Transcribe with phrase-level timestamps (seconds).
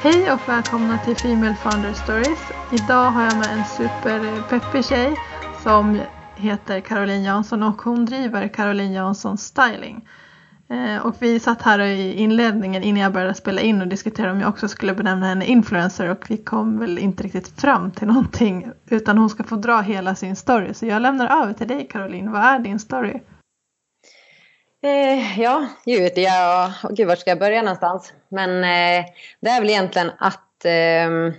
[0.00, 2.38] Hej och välkomna till Female Founder Stories.
[2.72, 5.16] Idag har jag med en superpeppig tjej
[5.62, 6.00] som
[6.36, 10.08] heter Caroline Jansson och hon driver Caroline Jansson Styling.
[10.68, 14.40] Eh, och vi satt här i inledningen innan jag började spela in och diskuterade om
[14.40, 18.70] jag också skulle benämna henne influencer och vi kom väl inte riktigt fram till någonting
[18.88, 20.74] utan hon ska få dra hela sin story.
[20.74, 23.20] Så jag lämnar över till dig Caroline, vad är din story?
[24.82, 28.12] Eh, ja, gud, ja, gud, var ska jag börja någonstans?
[28.28, 29.04] Men eh,
[29.40, 31.34] det är väl egentligen att eh,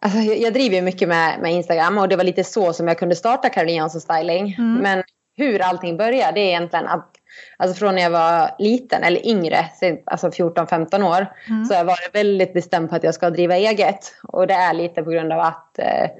[0.00, 3.16] alltså, jag, driver mycket med, med Instagram och det var lite så som jag kunde
[3.16, 4.54] starta Caroline Jansson Styling.
[4.58, 4.74] Mm.
[4.74, 5.02] Men
[5.36, 7.10] hur allting började det är egentligen att
[7.56, 9.66] Alltså från när jag var liten eller yngre,
[10.04, 11.64] alltså 14-15 år, mm.
[11.64, 14.14] så har jag varit väldigt bestämd på att jag ska driva eget.
[14.22, 16.10] Och det är lite på grund av att eh,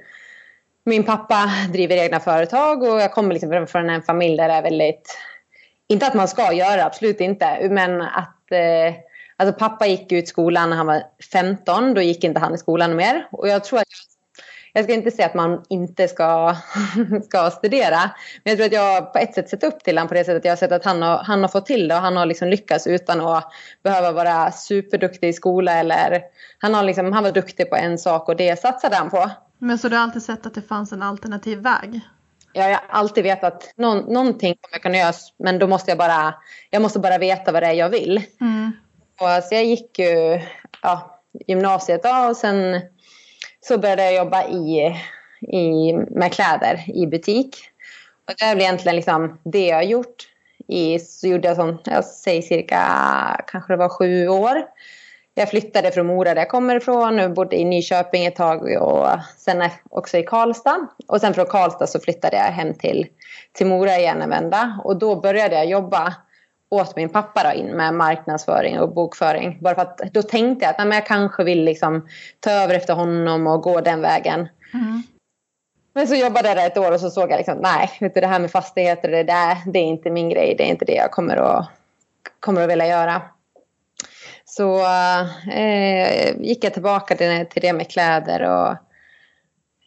[0.85, 4.61] min pappa driver egna företag och jag kommer liksom från en familj där det är
[4.61, 5.17] väldigt...
[5.87, 7.69] Inte att man ska göra, absolut inte.
[7.69, 8.51] Men att...
[8.51, 8.95] Eh,
[9.37, 11.93] alltså pappa gick ut skolan när han var 15.
[11.93, 13.27] Då gick inte han i skolan mer.
[13.31, 13.87] Och jag tror att...
[14.73, 16.55] Jag ska inte säga att man inte ska,
[17.25, 17.99] ska studera.
[18.43, 20.45] Men jag tror att jag på ett sätt sett upp till honom på det sättet
[20.45, 22.47] jag har sett att han har, han har fått till det och han har liksom
[22.47, 23.51] lyckats utan att
[23.83, 26.21] behöva vara superduktig i skola eller...
[26.59, 29.29] Han, har liksom, han var duktig på en sak och det satsade han på.
[29.65, 31.99] Men så du har alltid sett att det fanns en alternativ väg?
[32.53, 35.97] Ja, jag har alltid vetat att någon, någonting kommer kunna göras men då måste jag
[35.97, 36.35] bara,
[36.69, 38.23] jag måste bara veta vad det är jag vill.
[38.41, 38.71] Mm.
[39.21, 40.41] Och, så jag gick ju
[40.81, 42.81] ja, gymnasiet då, och sen
[43.61, 44.95] så började jag jobba i,
[45.41, 47.57] i, med kläder i butik.
[48.27, 50.15] Och det är väl egentligen liksom det jag har gjort.
[50.67, 52.81] I, så gjorde jag som, jag säger cirka,
[53.47, 54.65] kanske det var sju år.
[55.37, 59.07] Jag flyttade från Mora där jag kommer ifrån och bodde i Nyköping ett tag och
[59.37, 60.87] sen också i Karlstad.
[61.07, 63.07] Och sen från Karlstad så flyttade jag hem till,
[63.51, 64.79] till Mora igen en vända.
[64.83, 66.15] Och då började jag jobba
[66.69, 69.57] åt min pappa då in med marknadsföring och bokföring.
[69.61, 72.07] Bara för att då tänkte jag att nej, jag kanske vill liksom
[72.39, 74.49] ta över efter honom och gå den vägen.
[74.73, 75.03] Mm.
[75.93, 78.21] Men så jobbade jag där ett år och så såg jag liksom, nej, vet du,
[78.21, 80.55] det här med fastigheter, det, där, det är inte min grej.
[80.57, 81.69] Det är inte det jag kommer att,
[82.39, 83.21] kommer att vilja göra.
[84.57, 84.85] Så
[85.51, 88.75] eh, gick jag tillbaka till, det med kläder och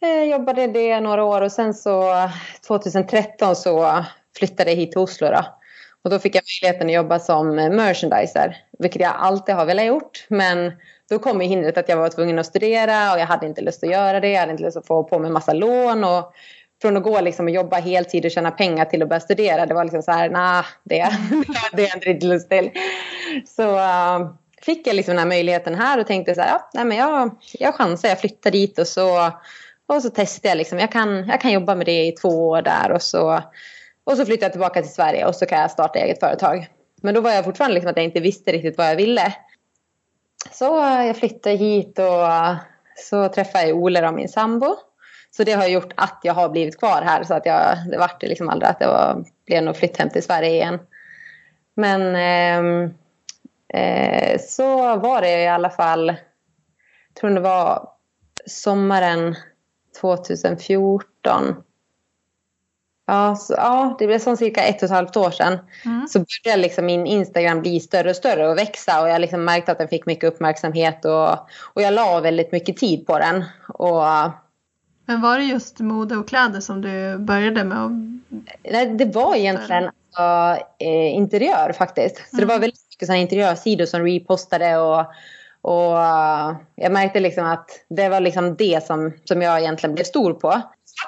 [0.07, 2.29] eh, jobbade det några år och sen så
[2.67, 4.05] 2013 så
[4.37, 5.45] flyttade jag hit till Oslo då.
[6.03, 10.25] Och då fick jag möjligheten att jobba som merchandiser, vilket jag alltid har velat gjort.
[10.27, 10.71] Men
[11.09, 13.91] då kom hindret att jag var tvungen att studera och jag hade inte lust att
[13.91, 14.29] göra det.
[14.29, 16.33] Jag hade inte lust att få på mig massa lån och
[16.81, 19.65] från att gå liksom och jobba heltid och tjäna pengar till att börja studera.
[19.65, 20.95] Det var liksom så här, nej, det,
[21.73, 22.71] det är jag inte riktigt lust till.
[23.47, 24.29] Så eh,
[24.61, 27.31] fick jag liksom den här möjligheten här och tänkte så här, ja, nej, men jag,
[27.59, 29.31] jag chansar, jag flyttar dit och så,
[29.87, 32.61] och så testar jag liksom, jag kan, jag kan jobba med det i två år
[32.61, 33.41] där och så,
[34.03, 36.67] och så flyttar jag tillbaka till Sverige och så kan jag starta eget företag.
[37.01, 39.33] Men då var jag fortfarande liksom att jag inte visste riktigt vad jag ville.
[40.51, 40.65] Så
[41.05, 42.55] jag flyttade hit och
[42.95, 44.75] så träffade jag Ole och min sambo.
[45.31, 48.23] Så det har gjort att jag har blivit kvar här så att jag, det vart
[48.23, 50.79] liksom aldrig att det var, blev någon flytt hem till Sverige igen.
[51.75, 52.91] Men eh,
[53.73, 57.89] Eh, så var det i alla fall, jag tror det var
[58.45, 59.35] sommaren
[60.01, 61.55] 2014.
[63.07, 65.59] Ja, så, ja, det blev som cirka ett och ett halvt år sedan.
[65.85, 66.07] Mm.
[66.07, 69.01] Så började liksom min Instagram bli större och större och växa.
[69.01, 71.05] Och jag liksom märkte att den fick mycket uppmärksamhet.
[71.05, 71.29] Och,
[71.73, 73.43] och jag la väldigt mycket tid på den.
[73.67, 74.03] Och,
[75.05, 77.83] Men var det just mode och kläder som du började med?
[77.83, 77.91] Och...
[78.71, 82.15] Nej, det var egentligen alltså, eh, interiör faktiskt.
[82.15, 82.47] Så mm.
[82.47, 85.05] det var väldigt mycket interiörsidor som repostade och,
[85.61, 90.03] och uh, jag märkte liksom att det var liksom det som, som jag egentligen blev
[90.03, 90.61] stor på.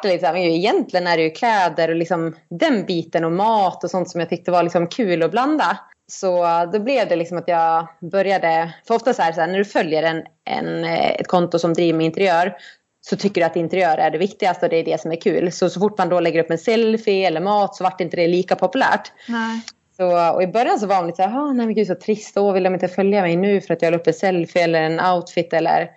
[0.03, 4.19] Liksom, egentligen är det ju kläder och liksom den biten och mat och sånt som
[4.19, 5.77] jag tyckte var liksom kul att blanda.
[6.11, 9.57] Så då blev det liksom att jag började, för ofta så här, så här när
[9.57, 12.55] du följer en, en, eh, ett konto som driver med interiör
[13.01, 15.51] så tycker du att interiör är det viktigaste och det är det som är kul.
[15.51, 18.27] Så så fort man då lägger upp en selfie eller mat så vart inte det
[18.27, 19.11] lika populärt.
[19.27, 19.61] Nej.
[19.97, 22.35] Så, och i början så var hon lite så här, nej men gud så trist,
[22.35, 24.81] då vill de inte följa mig nu för att jag la upp en selfie eller
[24.81, 25.89] en outfit eller...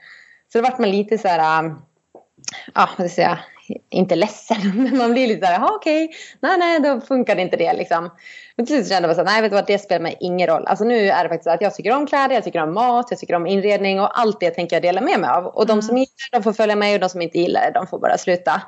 [0.52, 1.82] Så då vart man lite så här, um,
[2.74, 3.38] ja vad ska jag säga,
[3.90, 6.16] inte ledsen, men man blir lite så här, okej, okay.
[6.40, 8.10] nej nej då funkade inte det liksom.
[8.56, 10.46] Men till slut kände jag så här, nej vet du vad, det spelar mig ingen
[10.46, 10.66] roll.
[10.66, 13.06] Alltså nu är det faktiskt så att jag tycker om kläder, jag tycker om mat,
[13.10, 15.46] jag tycker om inredning och allt det tänker jag dela med mig av.
[15.46, 15.98] Och de som mm.
[15.98, 18.62] gillar de får följa med och de som inte gillar det, de får bara sluta.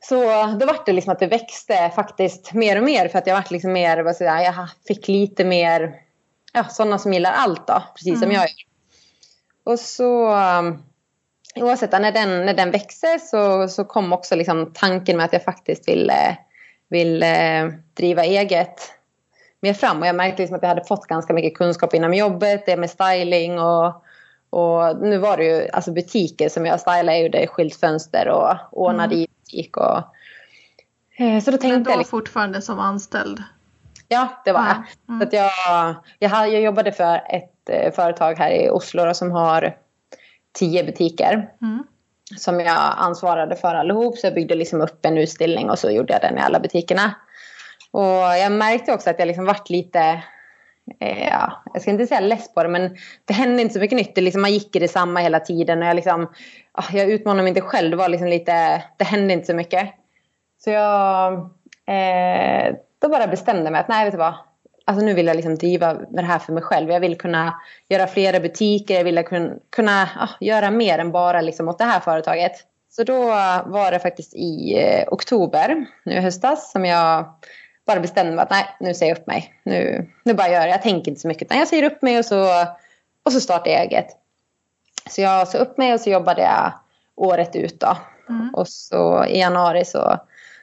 [0.00, 0.14] Så
[0.60, 3.44] då var det liksom att det växte faktiskt mer och mer för att jag var
[3.50, 5.94] liksom mer, vad säger jag, jag fick lite mer,
[6.52, 8.20] ja sådana som gillar allt då, precis mm.
[8.20, 8.72] som jag gör.
[9.64, 10.82] Och så um,
[11.56, 15.44] oavsett när den, när den växte så, så kom också liksom tanken med att jag
[15.44, 16.36] faktiskt ville,
[16.88, 17.64] ville
[17.94, 18.80] driva eget.
[19.60, 20.00] mer fram.
[20.00, 22.90] Och jag märkte liksom att jag hade fått ganska mycket kunskap inom jobbet, det med
[22.90, 24.04] styling och,
[24.50, 29.14] och nu var det ju alltså butiker som jag stylade, jag gjorde skyltfönster och ordnade
[29.14, 29.24] mm.
[29.24, 29.76] i butik.
[29.76, 29.98] Och,
[31.16, 33.42] eh, så då tänkte Men då jag liksom, fortfarande som anställd?
[34.08, 34.76] Ja, det var jag.
[35.08, 35.20] Mm.
[35.20, 35.50] Så att jag,
[36.18, 36.52] jag.
[36.52, 39.76] Jag jobbade för ett eh, företag här i Oslo då, som har
[40.52, 41.48] tio butiker.
[41.62, 41.84] Mm.
[42.36, 44.18] Som jag ansvarade för allihop.
[44.18, 47.14] Så jag byggde liksom upp en utställning och så gjorde jag den i alla butikerna.
[47.90, 50.22] Och jag märkte också att jag liksom vart lite,
[51.00, 53.96] eh, ja, jag ska inte säga less på det men det hände inte så mycket
[53.96, 54.14] nytt.
[54.14, 56.30] Det liksom, man gick i detsamma hela tiden och jag, liksom,
[56.72, 57.90] ah, jag utmanade mig inte själv.
[57.90, 59.88] Det, var liksom lite, det hände inte så mycket.
[60.64, 61.32] Så jag
[61.86, 64.34] eh, då bara bestämde mig att nej vet du vad.
[64.84, 66.90] Alltså nu vill jag liksom driva med det här för mig själv.
[66.90, 68.94] Jag vill kunna göra flera butiker.
[68.94, 72.52] Jag vill kunna, kunna ah, göra mer än bara liksom åt det här företaget.
[72.90, 73.24] Så då
[73.66, 77.24] var det faktiskt i eh, oktober nu i höstas som jag
[77.86, 79.54] bara bestämde mig att nej, nu säger jag upp mig.
[79.62, 81.42] Nu, nu bara gör jag Jag tänker inte så mycket.
[81.42, 82.66] Utan jag säger upp mig och så,
[83.22, 84.06] och så startar jag eget.
[85.10, 86.72] Så jag sa upp mig och så jobbade jag
[87.16, 87.96] året ut då.
[88.28, 88.54] Mm.
[88.54, 90.20] Och så i januari så,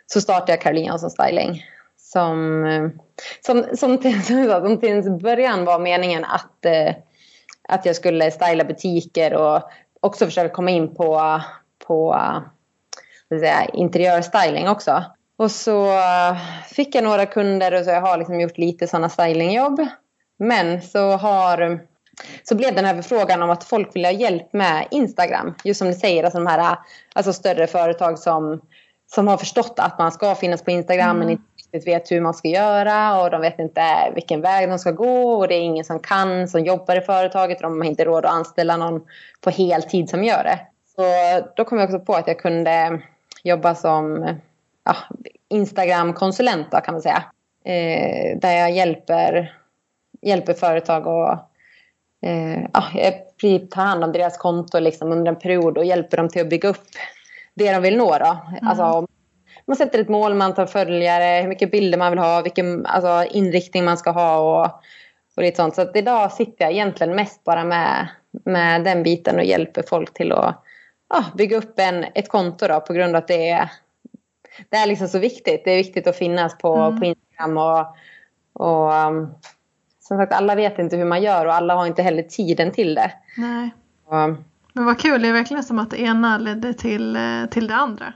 [0.07, 1.63] så startade jag Caroline Jansson Styling.
[2.12, 2.92] Som,
[3.46, 6.96] som, som, till, som till en början var meningen att, eh,
[7.70, 9.62] att jag skulle styla butiker och
[10.00, 11.42] också försöka komma in på,
[11.88, 12.22] på
[13.30, 15.04] säga, interiörstyling också.
[15.38, 15.92] Och så
[16.66, 19.88] fick jag några kunder och så jag har liksom gjort lite sådana stylingjobb.
[20.40, 21.80] Men så har
[22.44, 25.56] så blev den här förfrågan om att folk vill ha hjälp med Instagram.
[25.64, 26.78] Just som ni säger, alltså de här
[27.14, 28.62] alltså större företag som,
[29.08, 31.20] som har förstått att man ska finnas på Instagram mm.
[31.20, 34.80] men inte riktigt vet hur man ska göra och de vet inte vilken väg de
[34.80, 37.88] ska gå och det är ingen som kan som jobbar i företaget och de har
[37.88, 39.01] inte råd att anställa någon
[39.42, 40.60] på heltid som gör det.
[40.95, 41.04] Så
[41.56, 43.01] då kom jag också på att jag kunde
[43.44, 44.27] jobba som
[44.86, 44.95] ja,
[45.50, 47.24] Instagram-konsulent kan man säga.
[47.66, 49.56] Eh, där jag hjälper,
[50.21, 51.31] hjälper företag och
[52.30, 53.13] eh, ja, jag
[53.69, 56.69] tar hand om deras konto liksom under en period och hjälper dem till att bygga
[56.69, 56.86] upp
[57.54, 58.18] det de vill nå.
[58.18, 58.38] Då.
[58.50, 58.68] Mm.
[58.68, 59.07] Alltså,
[59.69, 63.36] man sätter ett mål, man tar följare, hur mycket bilder man vill ha, vilken alltså,
[63.36, 64.71] inriktning man ska ha och,
[65.36, 65.75] och lite sånt.
[65.75, 68.07] Så att idag sitter jag egentligen mest bara med,
[68.45, 70.63] med den biten och hjälper folk till att
[71.10, 73.71] ja, bygga upp en, ett konto då, på grund av att det är,
[74.69, 75.62] det är liksom så viktigt.
[75.66, 77.00] Det är viktigt att finnas på, mm.
[77.00, 77.95] på Instagram och,
[78.54, 79.33] och um,
[80.00, 82.95] som sagt alla vet inte hur man gör och alla har inte heller tiden till
[82.95, 83.12] det.
[83.38, 83.69] Nej.
[84.06, 84.36] Och,
[84.74, 87.75] Men vad kul, det är verkligen som att det ena ledde till, eh, till det
[87.75, 88.13] andra.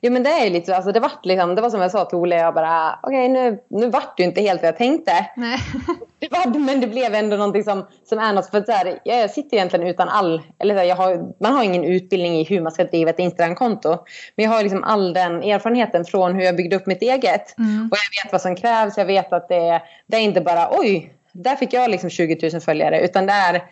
[0.00, 2.18] Jo men det är lite alltså det var liksom, det var som jag sa till
[2.18, 5.26] Olle, jag bara okej okay, nu, nu vart det ju inte helt vad jag tänkte.
[5.36, 5.58] Nej.
[6.20, 9.30] det var, men det blev ändå någonting som, som är något, för så här, jag
[9.30, 12.60] sitter egentligen utan all, eller så här, jag har, man har ingen utbildning i hur
[12.60, 13.98] man ska driva ett Instagramkonto.
[14.36, 17.58] Men jag har liksom all den erfarenheten från hur jag byggde upp mitt eget.
[17.58, 17.88] Mm.
[17.92, 21.14] Och jag vet vad som krävs, jag vet att det, det är inte bara oj,
[21.32, 23.00] där fick jag liksom 20 000 följare.
[23.00, 23.62] Utan det, är,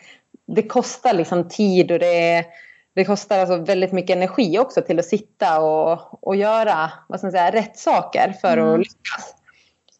[0.46, 2.44] det kostar liksom tid och det är
[2.94, 7.26] det kostar alltså väldigt mycket energi också till att sitta och, och göra vad ska
[7.26, 8.72] man säga, rätt saker för mm.
[8.72, 9.34] att lyckas.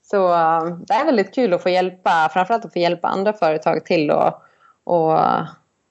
[0.02, 3.84] Så uh, det är väldigt kul att få hjälpa, framförallt att få hjälpa andra företag
[3.84, 4.42] till och,
[4.84, 5.18] och,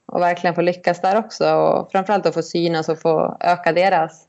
[0.06, 1.54] och verkligen få lyckas där också.
[1.54, 4.24] Och framförallt att få synas och få öka deras,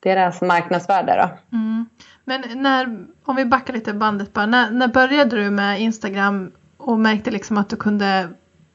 [0.00, 1.16] deras marknadsvärde.
[1.16, 1.56] Då.
[1.56, 1.86] Mm.
[2.24, 7.00] Men när, om vi backar lite bandet bara, när, när började du med Instagram och
[7.00, 8.28] märkte liksom att du kunde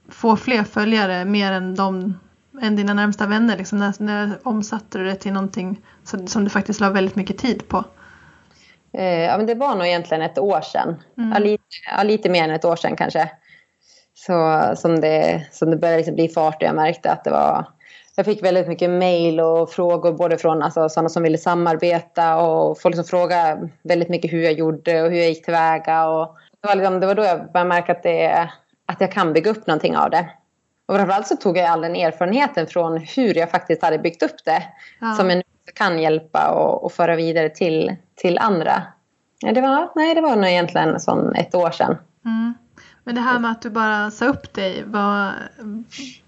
[0.09, 2.19] få fler följare mer än de
[2.61, 3.57] än dina närmsta vänner?
[3.57, 7.37] Liksom, när, när omsatte du det till någonting som, som du faktiskt la väldigt mycket
[7.37, 7.83] tid på?
[8.93, 10.95] Eh, ja, men det var nog egentligen ett år sedan.
[11.17, 11.31] Mm.
[11.31, 11.63] Ja, lite,
[11.97, 13.31] ja, lite, mer än ett år sedan kanske.
[14.13, 17.65] Så, som, det, som det började liksom bli fart och jag märkte att det var...
[18.15, 22.81] Jag fick väldigt mycket mail och frågor både från alltså, sådana som ville samarbeta och
[22.81, 26.07] folk som frågade väldigt mycket hur jag gjorde och hur jag gick tillväga.
[26.07, 28.49] Och det, var liksom, det var då jag började märka att, det,
[28.85, 30.29] att jag kan bygga upp någonting av det.
[30.89, 34.45] Och framförallt så tog jag all den erfarenheten från hur jag faktiskt hade byggt upp
[34.45, 34.63] det.
[34.99, 35.13] Ja.
[35.13, 35.43] Som jag nu
[35.73, 38.83] kan hjälpa och, och föra vidare till, till andra.
[39.39, 41.97] Ja, det, var, nej, det var nog egentligen sån ett år sedan.
[42.25, 42.53] Mm.
[43.03, 45.33] Men det här med att du bara sa upp dig, var,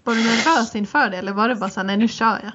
[0.04, 2.52] var du nervös inför det eller var det bara så här, nej nu kör jag?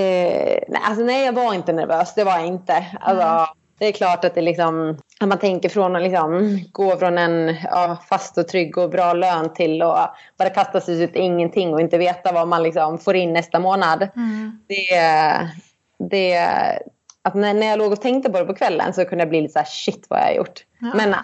[0.00, 2.86] Eh, nej, alltså, nej, jag var inte nervös, det var jag inte.
[3.00, 3.46] Alltså, mm
[3.82, 7.56] det är klart att det liksom, att man tänker från att liksom gå från en
[7.64, 11.80] ja, fast och trygg och bra lön till att bara kasta sig ut ingenting och
[11.80, 14.08] inte veta vad man liksom får in nästa månad.
[14.16, 14.58] Mm.
[14.68, 15.00] Det,
[16.10, 16.38] det,
[17.22, 19.40] att när, när jag låg och tänkte på det på kvällen så kunde jag bli
[19.40, 20.64] lite så här, shit vad jag har gjort.
[20.78, 20.92] Ja.
[20.94, 21.14] Men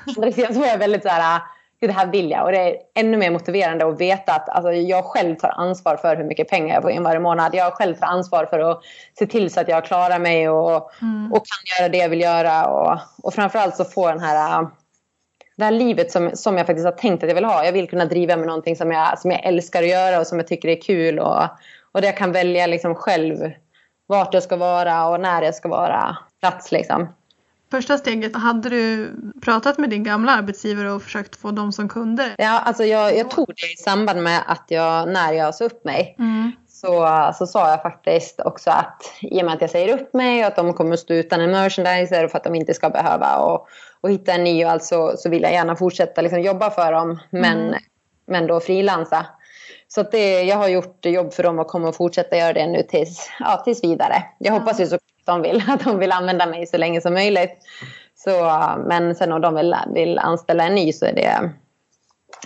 [0.55, 1.41] så var jag väldigt så här
[1.87, 2.45] det här vill jag.
[2.45, 6.17] Och det är ännu mer motiverande att veta att alltså, jag själv tar ansvar för
[6.17, 7.55] hur mycket pengar jag får in varje månad.
[7.55, 8.81] Jag själv tar ansvar för att
[9.19, 11.33] se till så att jag klarar mig och, mm.
[11.33, 12.67] och kan göra det jag vill göra.
[12.67, 14.67] Och, och framförallt så får den här
[15.57, 17.65] det här livet som, som jag faktiskt har tänkt att jag vill ha.
[17.65, 20.39] Jag vill kunna driva med någonting som jag, som jag älskar att göra och som
[20.39, 21.19] jag tycker är kul.
[21.19, 21.43] Och,
[21.93, 23.53] och där jag kan välja liksom själv
[24.07, 26.73] vart jag ska vara och när jag ska vara plats.
[26.73, 27.09] Liksom.
[27.71, 32.35] Första steget, hade du pratat med din gamla arbetsgivare och försökt få dem som kunder?
[32.39, 35.85] Ja, alltså jag, jag tog det i samband med att jag, när jag sa upp
[35.85, 36.17] mig.
[36.19, 36.53] Mm.
[36.69, 40.41] Så, så sa jag faktiskt också att i och med att jag säger upp mig
[40.41, 43.37] och att de kommer att stå utan en merchandiser för att de inte ska behöva
[43.37, 43.69] och,
[44.01, 47.19] och hitta en ny och alltså, så vill jag gärna fortsätta liksom jobba för dem
[47.31, 47.81] men, mm.
[48.27, 49.27] men då frilansa.
[49.89, 52.83] Så det, jag har gjort jobb för dem och kommer att fortsätta göra det nu
[52.83, 54.25] tills, ja, tills vidare.
[54.39, 54.59] Jag ja.
[54.59, 54.99] hoppas ju så
[55.29, 57.59] de, vill, att de vill använda mig så länge som möjligt.
[58.15, 58.31] Så,
[58.87, 61.51] men sen om de vill, vill anställa en ny så är det,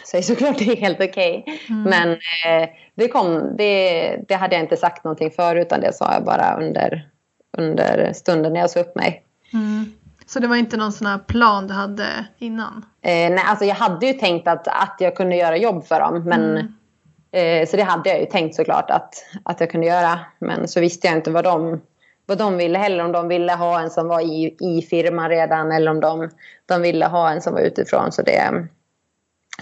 [0.04, 1.44] så är såklart det är helt okej.
[1.46, 1.58] Okay.
[1.68, 1.82] Mm.
[1.82, 6.12] Men eh, det, kom, det, det hade jag inte sagt någonting för utan det sa
[6.12, 7.08] jag bara under,
[7.58, 9.22] under stunden när jag sa upp mig.
[9.52, 9.92] Mm.
[10.26, 12.86] Så det var inte någon sån här plan du hade innan?
[13.02, 16.24] Eh, nej, alltså jag hade ju tänkt att, att jag kunde göra jobb för dem.
[16.24, 16.50] Men,
[17.32, 17.62] mm.
[17.62, 20.18] eh, så det hade jag ju tänkt såklart att, att jag kunde göra.
[20.38, 21.80] Men så visste jag inte vad de,
[22.32, 23.04] vad de ville heller.
[23.04, 26.30] Om de ville ha en som var i, i firman redan eller om de,
[26.66, 28.12] de ville ha en som var utifrån.
[28.12, 28.66] Så det,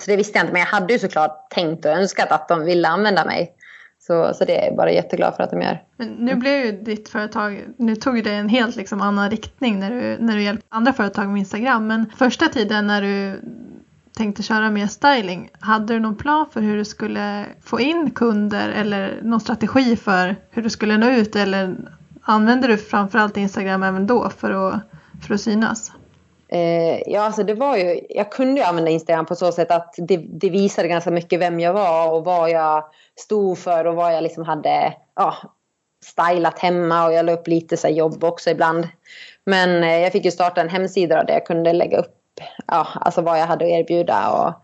[0.01, 0.53] så det visste jag inte.
[0.53, 3.55] Men jag hade ju såklart tänkt och önskat att de ville använda mig.
[3.99, 5.83] Så, så det är jag bara jätteglad för att de gör.
[5.97, 9.91] Men nu blev ju ditt företag, nu tog det en helt liksom annan riktning när
[9.91, 11.87] du, när du hjälpte andra företag med Instagram.
[11.87, 13.41] Men första tiden när du
[14.17, 18.69] tänkte köra mer styling, hade du någon plan för hur du skulle få in kunder
[18.69, 21.77] eller någon strategi för hur du skulle nå ut eller
[22.31, 24.81] använde du framförallt Instagram även då för att,
[25.27, 25.93] för att synas?
[26.49, 29.95] Eh, ja, alltså det var ju, jag kunde ju använda Instagram på så sätt att
[29.99, 32.85] det, det, visade ganska mycket vem jag var och vad jag
[33.19, 35.37] stod för och vad jag liksom hade ja,
[36.05, 38.89] stylat hemma och jag la upp lite så jobb också ibland.
[39.47, 42.17] Men eh, jag fick ju starta en hemsida där jag kunde lägga upp
[42.67, 44.31] ja, alltså vad jag hade att erbjuda.
[44.31, 44.55] Och,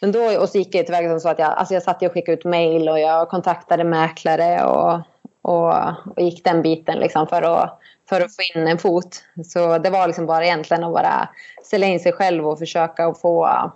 [0.00, 2.38] men då, och så gick jag tillväga så att jag, alltså jag satt och skickade
[2.38, 5.00] ut mail och jag kontaktade mäklare och,
[5.42, 5.72] och,
[6.16, 9.24] och gick den biten liksom för att för att få in en fot.
[9.44, 11.28] Så det var liksom bara egentligen att bara
[11.64, 13.70] sälja in sig själv och försöka få,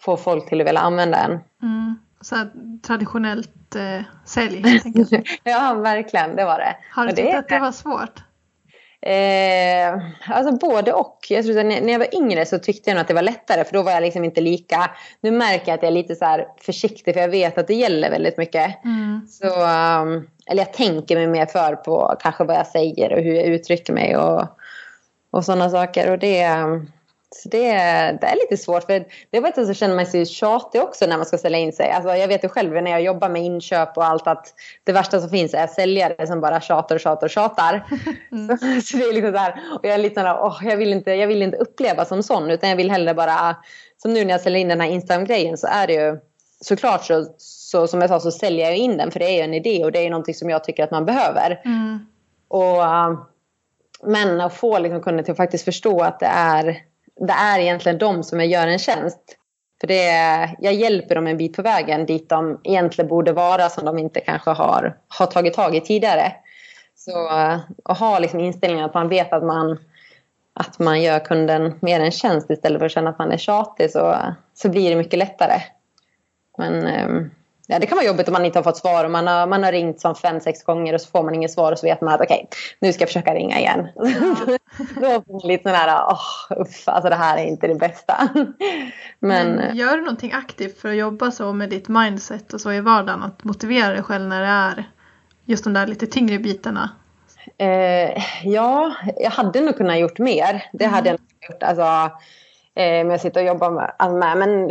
[0.00, 1.30] få folk till att vilja använda en.
[1.62, 1.98] Mm.
[2.20, 2.36] Så
[2.82, 4.80] traditionellt eh, sälj?
[5.44, 6.36] ja, verkligen.
[6.36, 6.76] Det var det.
[6.90, 8.22] Har du tyckt att det var svårt?
[9.02, 11.26] Eh, alltså både och.
[11.28, 13.64] Jag tror att när jag var yngre så tyckte jag nog att det var lättare
[13.64, 14.90] för då var jag liksom inte lika...
[15.20, 18.10] Nu märker jag att jag är lite så försiktig för jag vet att det gäller
[18.10, 18.84] väldigt mycket.
[18.84, 19.26] Mm.
[19.30, 23.34] Så, um, eller jag tänker mig mer för på kanske vad jag säger och hur
[23.34, 24.42] jag uttrycker mig och,
[25.30, 26.10] och sådana saker.
[26.10, 26.90] Och det, um,
[27.44, 27.72] det,
[28.20, 31.16] det är lite svårt för det var ett så känner man sig tjatig också när
[31.16, 31.90] man ska ställa in sig.
[31.90, 35.20] Alltså jag vet ju själv när jag jobbar med inköp och allt att det värsta
[35.20, 37.86] som finns är säljare som bara tjatar och tjatar och tjatar.
[38.32, 38.58] Mm.
[38.58, 40.92] Så, så, det är liksom så här, och jag är lite sådär, oh, jag, vill
[40.92, 43.56] inte, jag vill inte uppleva som sån utan jag vill hellre bara,
[44.02, 46.18] som nu när jag säljer in den här Instagram-grejen så är det ju
[46.60, 49.40] såklart så, så som jag sa så säljer jag in den för det är ju
[49.40, 51.60] en idé och det är ju någonting som jag tycker att man behöver.
[51.64, 52.06] Mm.
[52.48, 52.82] Och,
[54.02, 56.89] men att få liksom kunden till att faktiskt förstå att det är
[57.26, 59.36] det är egentligen de som jag gör en tjänst.
[59.80, 63.68] För det är, jag hjälper dem en bit på vägen dit de egentligen borde vara
[63.68, 66.32] som de inte kanske har, har tagit tag i tidigare.
[66.96, 67.28] Så
[67.84, 69.78] att ha liksom inställningen att man vet att man,
[70.54, 73.90] att man gör kunden mer en tjänst istället för att känna att man är tjatig
[73.90, 74.16] så,
[74.54, 75.62] så blir det mycket lättare.
[76.58, 77.30] Men ehm,
[77.70, 79.64] Ja, det kan vara jobbigt om man inte har fått svar och man har, man
[79.64, 82.00] har ringt som fem, sex gånger och så får man inget svar och så vet
[82.00, 83.88] man att okej, okay, nu ska jag försöka ringa igen.
[83.96, 84.58] Ja.
[84.94, 88.28] Då får man lite sån här, åh, uff, alltså det här är inte det bästa.
[89.18, 92.72] Men, Men gör du någonting aktivt för att jobba så med ditt mindset och så
[92.72, 93.22] i vardagen?
[93.22, 94.84] Att motivera dig själv när det är
[95.44, 96.90] just de där lite tyngre bitarna?
[97.58, 100.64] Eh, ja, jag hade nog kunnat gjort mer.
[100.72, 100.94] Det mm.
[100.94, 101.62] hade jag gjort.
[101.62, 102.16] Alltså,
[102.76, 103.92] eh, med att sitta och jobba med.
[104.12, 104.38] med.
[104.38, 104.70] Men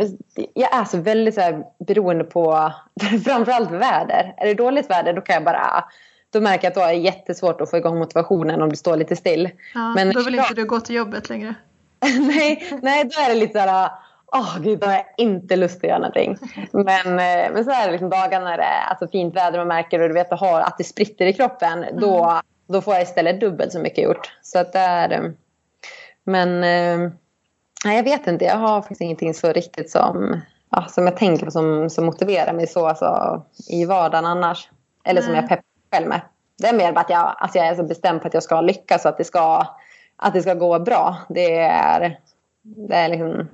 [0.54, 2.72] jag är så väldigt så här, beroende på
[3.24, 4.34] framförallt väder.
[4.36, 5.84] Är det dåligt väder då kan jag bara
[6.32, 8.96] då märker jag att då är det jättesvårt att få igång motivationen om det står
[8.96, 9.50] lite still.
[9.74, 11.54] Ja, men då vill inte du gå till jobbet längre?
[12.20, 13.90] nej, nej, då är det lite såhär
[14.32, 16.36] Åh oh, gud, då har jag inte lust att göra någonting.
[16.72, 19.66] Men, eh, men så är det liksom dagar när det är alltså, fint väder och
[19.66, 21.84] märker och du vet att, att det spritter i kroppen.
[21.84, 22.00] Mm.
[22.00, 24.32] Då, då får jag istället dubbelt så mycket gjort.
[24.42, 25.30] Så att det är, eh,
[26.24, 26.64] men
[27.84, 28.44] Nej, jag vet inte.
[28.44, 32.52] Jag har faktiskt ingenting så riktigt som, ja, som jag tänker på som, som motiverar
[32.52, 34.68] mig så alltså, i vardagen annars.
[35.04, 36.20] Eller som jag peppar själv med.
[36.58, 38.60] Det är mer bara att jag, alltså jag är så bestämd på att jag ska
[38.60, 39.66] lyckas och att det ska,
[40.16, 41.16] att det ska gå bra.
[41.28, 42.18] Det är,
[42.62, 43.48] det är, liksom,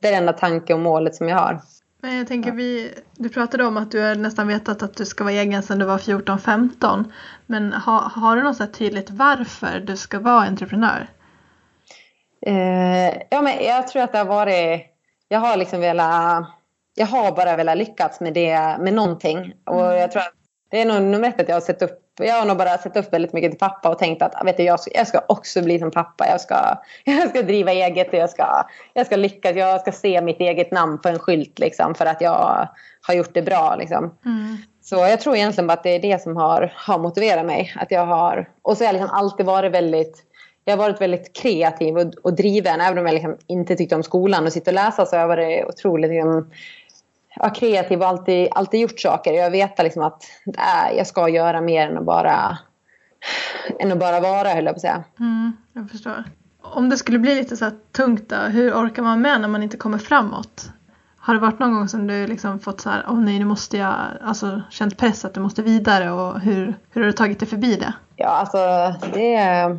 [0.00, 1.60] det är det enda tanke och målet som jag har.
[2.02, 5.24] Men jag tänker vi, du pratade om att du har nästan vetat att du ska
[5.24, 7.04] vara egen sedan du var 14-15.
[7.46, 11.08] Men har, har du något tydligt varför du ska vara entreprenör?
[12.46, 14.82] Eh, ja, men jag tror att det har varit...
[15.28, 16.46] Jag har liksom velat...
[16.94, 19.54] Jag har bara velat lyckas med det, med någonting.
[19.66, 19.98] Och mm.
[19.98, 20.34] jag tror att
[20.70, 22.96] det är nog nummer ett att jag har sett upp jag har nog bara sett
[22.96, 25.62] upp väldigt mycket till pappa och tänkt att vet du, jag, ska, jag ska också
[25.62, 26.26] bli som pappa.
[26.26, 29.56] Jag ska, jag ska driva eget och jag ska, jag ska lyckas.
[29.56, 32.68] Jag ska se mitt eget namn på en skylt liksom, för att jag
[33.06, 33.76] har gjort det bra.
[33.76, 34.14] Liksom.
[34.24, 34.56] Mm.
[34.82, 37.74] Så jag tror egentligen bara att det är det som har, har motiverat mig.
[37.76, 40.24] Att jag har, och så har jag liksom alltid varit väldigt
[40.68, 42.80] jag har varit väldigt kreativ och, och driven.
[42.80, 45.28] Även om jag liksom inte tyckte om skolan och sitta och läsa så har jag
[45.28, 46.50] varit otroligt liksom,
[47.36, 49.32] ja, kreativ och alltid, alltid gjort saker.
[49.32, 52.58] Jag vet liksom att äh, jag ska göra mer än att bara,
[53.78, 55.04] än att bara vara, höll jag på att säga.
[55.20, 56.24] Mm, jag förstår.
[56.62, 59.76] Om det skulle bli lite så tungt då, hur orkar man med när man inte
[59.76, 60.70] kommer framåt?
[61.18, 63.44] Har det varit någon gång som du liksom fått så här, åh oh nej nu
[63.44, 67.38] måste jag, alltså känt press att du måste vidare och hur, hur har du tagit
[67.38, 67.92] dig förbi det?
[68.16, 68.58] Ja alltså
[69.12, 69.78] det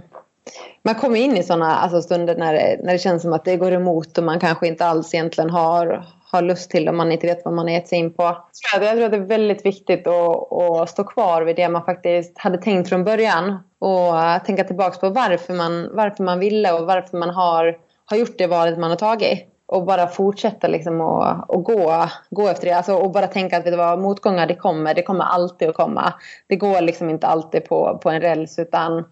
[0.83, 3.57] man kommer in i sådana alltså, stunder när det, när det känns som att det
[3.57, 7.27] går emot och man kanske inte alls egentligen har, har lust till om man inte
[7.27, 8.37] vet vad man har gett sig in på.
[8.73, 12.37] Jag tror att det är väldigt viktigt att, att stå kvar vid det man faktiskt
[12.37, 16.85] hade tänkt från början och äh, tänka tillbaka på varför man, varför man ville och
[16.85, 19.45] varför man har, har gjort det valet man har tagit.
[19.65, 22.73] Och bara fortsätta liksom och, och gå, gå efter det.
[22.73, 24.93] Alltså, och bara tänka att vet du vad, motgångar det kommer.
[24.93, 26.13] Det kommer alltid att komma.
[26.47, 29.03] Det går liksom inte alltid på, på en räls utan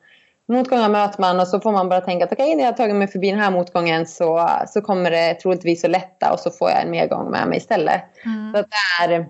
[0.47, 2.77] motgångar möter man och så får man bara tänka att okej, okay, när jag har
[2.77, 6.51] tagit mig förbi den här motgången så, så kommer det troligtvis att lätta och så
[6.51, 8.01] får jag en medgång med mig istället.
[8.25, 8.53] Mm.
[8.53, 9.25] Så där,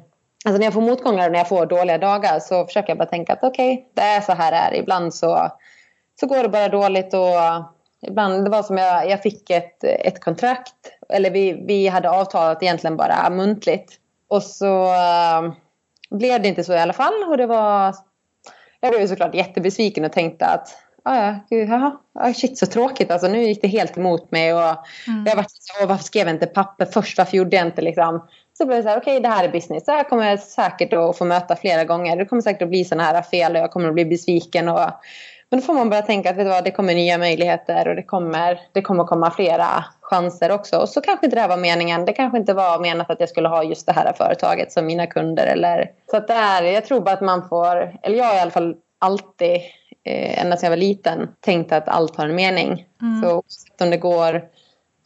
[0.45, 3.09] alltså när jag får motgångar och när jag får dåliga dagar så försöker jag bara
[3.09, 4.81] tänka att okej, okay, det är så här det är.
[4.81, 5.51] Ibland så,
[6.19, 7.65] så går det bara dåligt och
[8.07, 10.75] ibland, det var som jag, jag fick ett, ett kontrakt,
[11.09, 13.93] eller vi, vi hade avtalat egentligen bara muntligt.
[14.29, 15.53] Och så uh,
[16.09, 17.95] blev det inte så i alla fall och det var
[18.79, 23.11] jag blev såklart jättebesviken och tänkte att ah, ja, gud, jaha, ah, shit så tråkigt.
[23.11, 24.53] Alltså, nu gick det helt emot mig.
[24.53, 24.61] Och
[25.07, 25.25] mm.
[25.25, 27.17] Jag var så, varför skrev jag inte papper först?
[27.17, 28.27] Varför gjorde jag inte liksom?
[28.57, 29.85] Så blev det så här, okej okay, det här är business.
[29.85, 32.17] Det här kommer jag säkert att få möta flera gånger.
[32.17, 34.69] Det kommer säkert att bli sådana här fel och jag kommer att bli besviken.
[34.69, 34.79] Och,
[35.49, 37.95] men då får man bara tänka att vet du vad, det kommer nya möjligheter och
[37.95, 40.77] det kommer, det kommer komma flera chanser också.
[40.77, 42.05] Och så kanske inte det här var meningen.
[42.05, 45.07] Det kanske inte var menat att jag skulle ha just det här företaget som mina
[45.07, 45.47] kunder.
[45.47, 48.39] Eller, så att det är, jag tror bara att man får, eller jag har i
[48.39, 49.61] alla fall alltid
[50.07, 52.85] eh, ända sedan jag var liten tänkt att allt har en mening.
[53.01, 53.21] Mm.
[53.21, 53.43] Så
[53.79, 54.43] om det går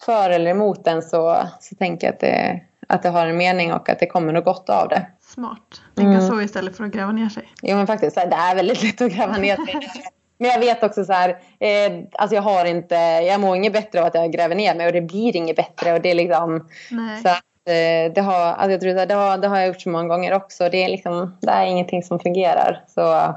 [0.06, 3.74] för eller emot den så, så tänker jag att det, att det har en mening
[3.74, 5.06] och att det kommer något gott av det.
[5.22, 5.82] Smart.
[5.96, 6.28] Tänka mm.
[6.28, 7.44] så istället för att gräva ner sig.
[7.62, 9.90] Jo men faktiskt, det är väldigt lätt att gräva ner sig.
[10.42, 14.00] Men jag vet också så här, eh, alltså jag har inte, jag mår inget bättre
[14.00, 16.70] av att jag gräver ner mig och det blir inget bättre och det är liksom
[16.92, 17.22] Nej.
[17.22, 19.82] så att, eh, det har, alltså jag tror att det har, det har jag gjort
[19.82, 20.70] så många gånger också.
[20.70, 22.84] Det är liksom, det är ingenting som fungerar.
[22.88, 23.36] Så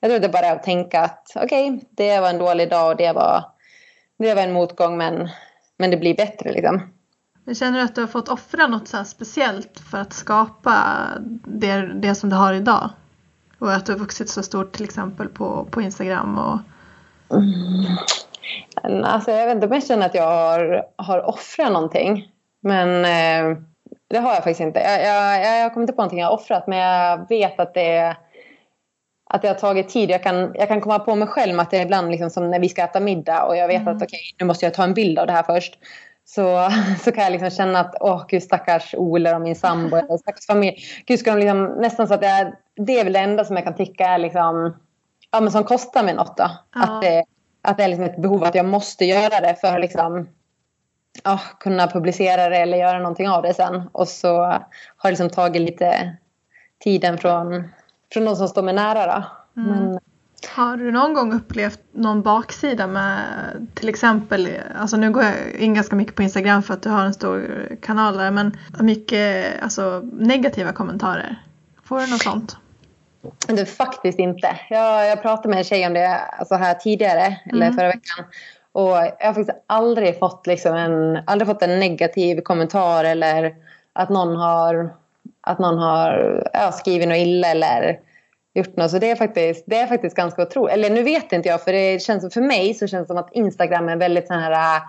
[0.00, 2.96] jag tror det bara att tänka att okej, okay, det var en dålig dag och
[2.96, 3.44] det var,
[4.18, 5.28] det var en motgång men,
[5.78, 6.92] men det blir bättre liksom.
[7.44, 11.06] Jag känner att du har fått offra något så speciellt för att skapa
[11.44, 12.90] det, det som du har idag?
[13.58, 16.58] Och att du har vuxit så stort till exempel på, på Instagram och...
[17.36, 19.04] Mm.
[19.04, 22.32] Alltså jag vet inte om jag känner att jag har, har offrat någonting.
[22.60, 23.58] Men eh,
[24.08, 24.80] det har jag faktiskt inte.
[24.80, 27.96] Jag, jag, jag kommer inte på någonting jag har offrat men jag vet att det
[27.96, 28.16] är
[29.32, 30.10] att det har tagit tid.
[30.10, 32.58] Jag kan, jag kan komma på mig själv att det är ibland liksom som när
[32.58, 33.96] vi ska äta middag och jag vet mm.
[33.96, 35.78] att okej, okay, nu måste jag ta en bild av det här först.
[36.24, 36.70] Så,
[37.04, 40.46] så kan jag liksom känna att åh gud stackars Ole och min sambo eller stackars
[40.46, 40.76] familj.
[41.06, 43.56] Gud ska de liksom, nästan så att det är, det är väl det enda som
[43.56, 44.76] jag kan tycka är liksom,
[45.30, 46.50] ja men som kostar mig något då.
[46.74, 46.82] Ja.
[46.82, 47.24] Att, det,
[47.62, 50.28] att det är liksom ett behov att jag måste göra det för att liksom
[51.24, 53.90] ja, kunna publicera det eller göra någonting av det sen.
[53.92, 54.36] Och så
[54.96, 56.16] har det liksom tagit lite
[56.78, 57.68] tiden från
[58.12, 59.06] från de som står mig nära.
[59.06, 59.24] Då.
[59.62, 59.78] Mm.
[59.78, 59.98] Men,
[60.48, 63.20] har du någon gång upplevt någon baksida med
[63.74, 67.04] till exempel, alltså nu går jag in ganska mycket på Instagram för att du har
[67.04, 71.42] en stor kanal där, men mycket alltså, negativa kommentarer?
[71.84, 72.56] Får du något sånt?
[73.46, 74.56] Det faktiskt inte.
[74.70, 77.38] Jag, jag pratade med en tjej om det alltså här tidigare, mm.
[77.52, 78.24] eller förra veckan.
[78.72, 83.54] Och jag har faktiskt aldrig fått, liksom en, aldrig fått en negativ kommentar eller
[83.92, 84.94] att någon har
[85.50, 87.98] att någon har ja, skrivit något illa eller
[88.54, 88.90] gjort något.
[88.90, 90.74] Så det är faktiskt, det är faktiskt ganska otroligt.
[90.74, 93.34] Eller nu vet inte jag, för det känns för mig så känns det som att
[93.34, 94.80] Instagram är väldigt sån här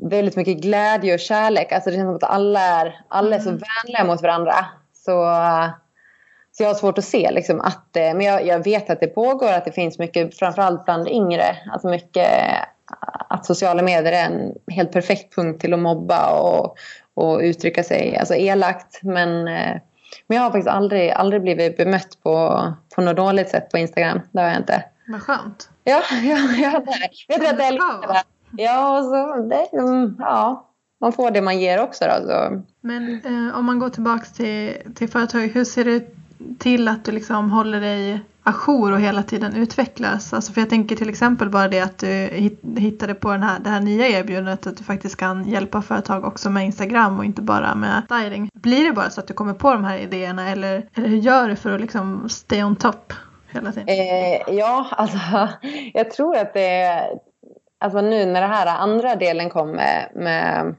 [0.00, 1.72] väldigt mycket glädje och kärlek.
[1.72, 3.62] Alltså det känns som att alla är, alla är så mm.
[3.84, 4.54] vänliga mot varandra.
[4.92, 5.36] Så,
[6.52, 9.52] så jag har svårt att se liksom att Men jag, jag vet att det pågår,
[9.52, 12.28] att det finns mycket, framförallt bland yngre, alltså mycket
[13.28, 16.76] att sociala medier är en helt perfekt punkt till att mobba och,
[17.14, 19.02] och uttrycka sig alltså elakt.
[19.02, 19.80] Men, eh,
[20.26, 24.20] men jag har faktiskt aldrig, aldrig blivit bemött på, på något dåligt sätt på Instagram.
[24.32, 24.84] Det har jag inte.
[25.08, 25.68] Vad skönt.
[25.84, 27.10] Ja, ja, ja det.
[27.28, 28.24] jag tror att det är lite
[28.56, 30.68] Ja, så det, mm, ja,
[31.00, 32.04] man får det man ger också.
[32.04, 32.62] Då, så.
[32.80, 36.04] Men eh, om man går tillbaka till, till företaget, hur ser det
[36.58, 40.32] till att du liksom håller dig ajour och hela tiden utvecklas?
[40.32, 42.08] Alltså för jag tänker till exempel bara det att du
[42.76, 46.50] hittade på den här, det här nya erbjudandet att du faktiskt kan hjälpa företag också
[46.50, 48.50] med Instagram och inte bara med styling.
[48.54, 51.48] Blir det bara så att du kommer på de här idéerna eller, eller hur gör
[51.48, 53.12] du för att liksom stay on top
[53.48, 53.88] hela tiden?
[53.88, 55.18] Eh, ja, alltså
[55.94, 57.00] jag tror att det
[57.80, 60.74] alltså nu när det här andra delen kom med, med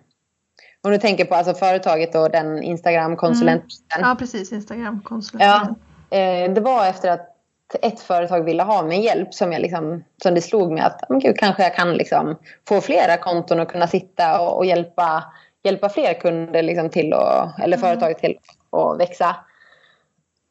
[0.83, 3.97] om du tänker på alltså företaget och den Instagram-konsulentbiten.
[3.97, 4.09] Mm.
[4.09, 4.51] Ja, precis.
[4.51, 5.75] Instagram-konsulenten.
[6.09, 7.34] Ja, eh, det var efter att
[7.81, 11.19] ett företag ville ha min hjälp som, jag liksom, som det slog mig att men
[11.19, 12.35] gud, kanske jag kan liksom
[12.67, 15.23] få flera konton och kunna sitta och, och hjälpa,
[15.63, 17.79] hjälpa fler kunder liksom till och, eller mm.
[17.79, 18.37] företag till
[18.71, 19.35] att växa.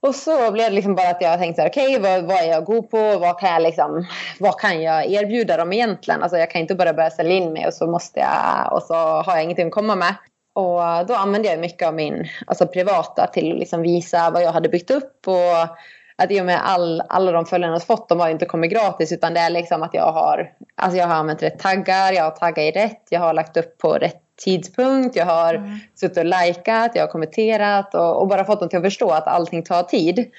[0.07, 2.65] Och så blev det liksom bara att jag tänkte okej okay, vad, vad, är jag
[2.65, 3.19] god på?
[3.19, 4.07] Vad kan jag, liksom,
[4.41, 6.23] vad kan jag erbjuda dem egentligen?
[6.23, 8.95] Alltså jag kan inte bara börja sälja in mig och så måste jag och så
[8.95, 10.15] har jag ingenting att komma med.
[10.55, 14.53] Och då använde jag mycket av min alltså privata till att liksom visa vad jag
[14.53, 15.79] hade byggt upp och
[16.17, 19.13] att i och med all, alla de följarna jag fått, de har inte kommit gratis
[19.13, 22.31] utan det är liksom att jag har, alltså jag har använt rätt taggar, jag har
[22.31, 25.79] taggat i rätt, jag har lagt upp på rätt tidpunkt, jag har mm.
[25.95, 29.27] suttit och likat, jag har kommenterat och, och, bara fått dem till att förstå att
[29.27, 30.31] allting tar tid.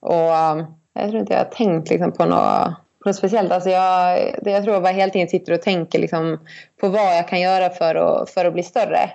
[0.00, 2.68] Och um, jag tror inte jag har tänkt liksom på något,
[3.02, 3.52] på något speciellt.
[3.52, 6.38] Alltså jag, jag tror jag bara hela tiden sitter och tänker liksom
[6.80, 9.10] på vad jag kan göra för att, för att bli större.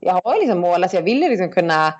[0.00, 1.94] Jag har liksom mål, alltså jag vill liksom kunna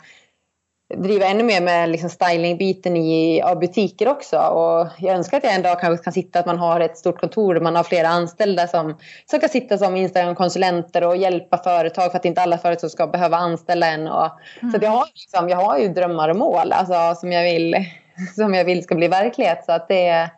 [0.94, 4.38] driva ännu mer med liksom stylingbiten i av butiker också.
[4.38, 7.20] Och jag önskar att jag en dag kanske kan sitta, att man har ett stort
[7.20, 8.96] kontor där man har flera anställda som,
[9.31, 13.37] som kan sitta som Instagram-konsulenter och hjälpa företag för att inte alla företag ska behöva
[13.37, 14.09] anställa en.
[14.09, 14.31] Och,
[14.62, 14.72] mm.
[14.72, 17.77] Så jag, har liksom, jag har ju drömmar och mål alltså, som, jag vill,
[18.35, 19.64] som jag vill ska bli verklighet.
[19.64, 20.31] Så att det,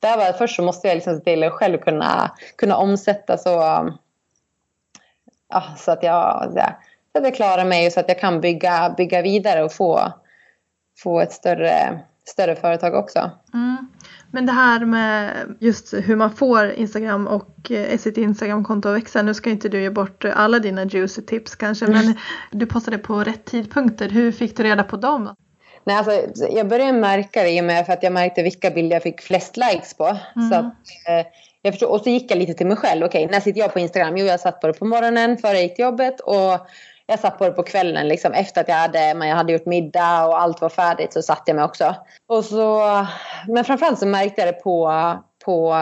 [0.00, 3.50] där var, först så måste jag liksom se till att själv kunna, kunna omsätta så,
[5.48, 6.60] ja, så att jag så
[7.12, 10.12] jag klarar mig och så att jag kan bygga, bygga vidare och få,
[10.98, 13.30] få ett större, större företag också.
[13.54, 13.88] Mm.
[14.30, 19.22] Men det här med just hur man får Instagram och eh, sitt Instagramkonto att växa.
[19.22, 22.14] Nu ska inte du ge bort alla dina juicy tips kanske men
[22.50, 24.08] du postade på rätt tidpunkter.
[24.08, 25.34] Hur fick du reda på dem?
[25.84, 26.12] Nej, alltså,
[26.50, 29.20] jag började märka det i och med för att jag märkte vilka bilder jag fick
[29.20, 30.18] flest likes på.
[30.36, 30.50] Mm.
[30.50, 30.64] Så att,
[31.08, 31.26] eh,
[31.62, 33.04] jag förstod, och så gick jag lite till mig själv.
[33.04, 34.16] Okej, okay, när sitter jag på Instagram?
[34.16, 36.20] Jo, jag satt på det på morgonen före jag gick till jobbet.
[36.20, 36.66] Och
[37.12, 39.66] jag satt på det på kvällen liksom, efter att jag hade, men jag hade gjort
[39.66, 41.94] middag och allt var färdigt så satt jag mig också.
[42.26, 43.06] Och så,
[43.48, 44.92] men framförallt så märkte jag det på,
[45.44, 45.72] på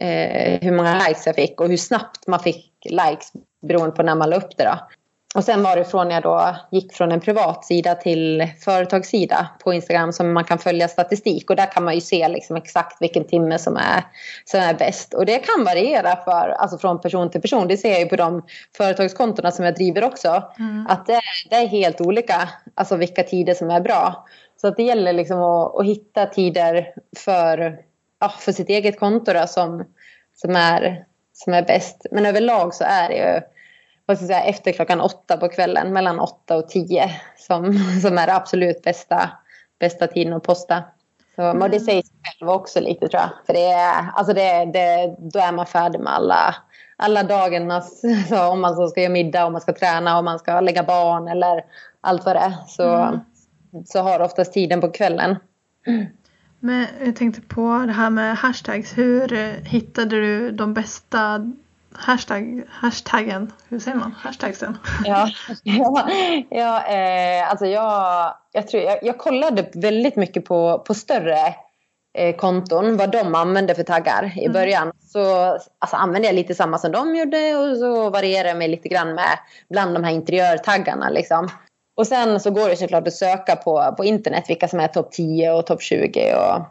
[0.00, 3.32] eh, hur många likes jag fick och hur snabbt man fick likes
[3.62, 4.64] beroende på när man la upp det.
[4.64, 4.78] Då.
[5.34, 9.48] Och sen var det från när jag då gick från en privat sida till företagssida
[9.64, 13.02] på Instagram som man kan följa statistik och där kan man ju se liksom exakt
[13.02, 14.02] vilken timme som är,
[14.44, 15.14] som är bäst.
[15.14, 17.68] Och det kan variera för, alltså från person till person.
[17.68, 18.42] Det ser jag ju på de
[18.76, 20.42] företagskontona som jag driver också.
[20.58, 20.86] Mm.
[20.88, 24.26] Att det, det, är helt olika, alltså vilka tider som är bra.
[24.60, 27.78] Så att det gäller liksom att, att hitta tider för,
[28.20, 29.84] ja, för sitt eget konto då, som,
[30.36, 32.06] som, är, som är bäst.
[32.10, 33.40] Men överlag så är det ju
[34.08, 38.18] vad ska jag säga, efter klockan åtta på kvällen, mellan åtta och tio som, som
[38.18, 39.30] är det absolut bästa,
[39.80, 40.82] bästa tiden att posta.
[41.36, 41.62] Så, mm.
[41.62, 43.30] Och det säger sig själv också lite tror jag.
[43.46, 46.54] För det är, alltså det, det, då är man färdig med alla,
[46.96, 50.38] alla dagarnas, så om man så ska göra middag, om man ska träna, om man
[50.38, 51.64] ska lägga barn eller
[52.00, 52.54] allt vad det är.
[52.66, 53.20] Så, mm.
[53.86, 55.36] så har oftast tiden på kvällen.
[56.60, 58.98] Men jag tänkte på det här med hashtags.
[58.98, 59.28] Hur
[59.64, 61.52] hittade du de bästa
[61.98, 64.14] hashtag, hashtaggen, hur säger man?
[64.18, 64.78] Hashtagsen?
[65.04, 65.30] Ja,
[65.62, 66.08] ja,
[66.50, 71.54] ja eh, alltså jag, jag, tror, jag, jag kollade väldigt mycket på, på större
[72.18, 74.52] eh, konton, vad de använde för taggar i mm.
[74.52, 74.92] början.
[75.00, 75.44] Så
[75.78, 79.14] alltså, använde jag lite samma som de gjorde och så varierade jag mig lite grann
[79.14, 79.38] med
[79.70, 81.08] bland de här interiörtaggarna.
[81.08, 81.48] Liksom.
[81.96, 85.12] Och sen så går det såklart att söka på, på internet vilka som är topp
[85.12, 86.34] 10 och topp 20.
[86.34, 86.62] Och,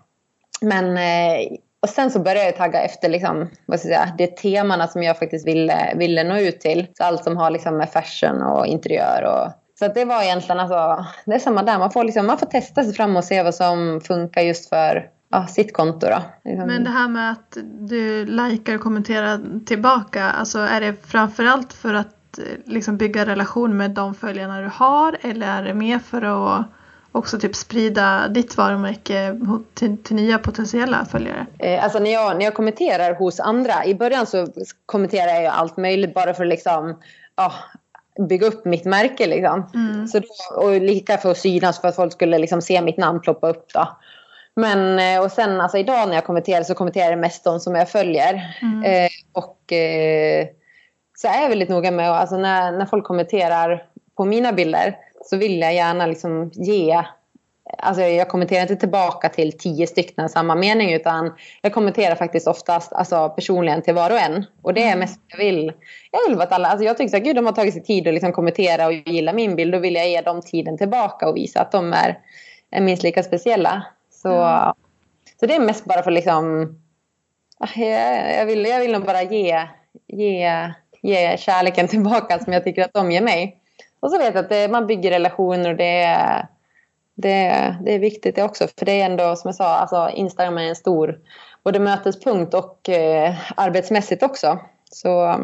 [0.61, 4.37] men eh, och sen så började jag tagga efter liksom, vad ska jag säga, det
[4.37, 6.87] temana som jag faktiskt ville, ville nå ut till.
[6.97, 11.05] Så allt som har liksom med fashion och interiör och så det var egentligen alltså,
[11.25, 11.79] det är samma där.
[11.79, 15.09] Man får, liksom, man får testa sig fram och se vad som funkar just för
[15.31, 16.07] ja, sitt konto.
[16.07, 16.21] Då.
[16.45, 16.67] Liksom.
[16.67, 21.93] Men det här med att du likar och kommenterar tillbaka, alltså är det framförallt för
[21.93, 26.21] att eh, liksom bygga relation med de följarna du har eller är det mer för
[26.21, 26.65] att
[27.17, 29.39] också typ sprida ditt varumärke
[29.73, 31.45] till, till nya potentiella följare?
[31.59, 34.47] Eh, alltså när jag, när jag kommenterar hos andra, i början så
[34.85, 36.99] kommenterar jag allt möjligt bara för att liksom,
[37.35, 37.53] ja,
[38.29, 39.27] bygga upp mitt märke.
[39.27, 39.69] Liksom.
[39.73, 40.07] Mm.
[40.07, 40.27] Så då,
[40.61, 43.73] och lika för att synas för att folk skulle liksom se mitt namn ploppa upp.
[43.73, 43.97] Då.
[44.55, 47.75] Men eh, och sen alltså idag när jag kommenterar så kommenterar jag mest de som
[47.75, 48.57] jag följer.
[48.61, 48.83] Mm.
[48.83, 50.47] Eh, och eh,
[51.17, 53.85] så är jag väldigt noga med alltså när, när folk kommenterar
[54.17, 54.95] på mina bilder
[55.29, 57.03] så vill jag gärna liksom ge
[57.77, 62.93] Alltså jag kommenterar inte tillbaka till tio stycken samma mening utan jag kommenterar faktiskt oftast
[62.93, 64.45] alltså personligen till var och en.
[64.61, 64.99] Och det är mm.
[64.99, 65.73] mest jag vill.
[66.11, 68.13] Jag vill att alla, alltså jag tycker att gud de har tagit sig tid att
[68.13, 69.73] liksom kommentera och gilla min bild.
[69.73, 72.19] Då vill jag ge dem tiden tillbaka och visa att de är,
[72.71, 73.85] är minst lika speciella.
[74.11, 74.73] Så, mm.
[75.39, 76.75] så det är mest bara för liksom,
[77.59, 79.67] ah, jag, jag, vill, jag vill nog bara ge,
[80.07, 83.61] ge, ge kärleken tillbaka som jag tycker att de ger mig.
[83.99, 86.47] Och så vet jag att det, man bygger relationer och det är
[87.17, 88.67] det, det är viktigt det också.
[88.77, 91.19] För det är ändå som jag sa, alltså Instagram är en stor
[91.63, 94.59] både mötespunkt och eh, arbetsmässigt också.
[94.91, 95.37] Så eh,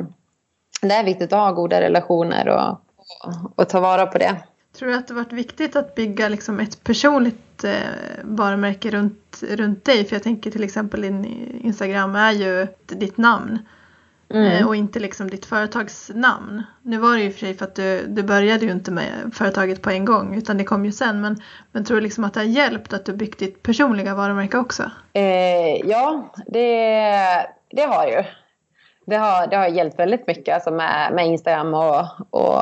[0.81, 4.35] det är viktigt att ha goda relationer och, och, och, ta vara på det.
[4.77, 7.73] Tror du att det varit viktigt att bygga liksom ett personligt eh,
[8.23, 10.05] varumärke runt, runt dig?
[10.05, 11.25] För jag tänker till exempel din
[11.63, 13.59] Instagram är ju ditt namn.
[14.33, 14.51] Mm.
[14.51, 16.63] Eh, och inte liksom ditt företagsnamn.
[16.81, 19.81] Nu var det ju för sig för att du, du började ju inte med företaget
[19.81, 21.21] på en gång utan det kom ju sen.
[21.21, 21.41] Men,
[21.71, 24.83] men tror du liksom att det har hjälpt att du byggt ditt personliga varumärke också?
[25.13, 28.23] Eh, ja, det, det har ju.
[29.05, 32.61] Det har, det har hjälpt väldigt mycket alltså med, med Instagram och, och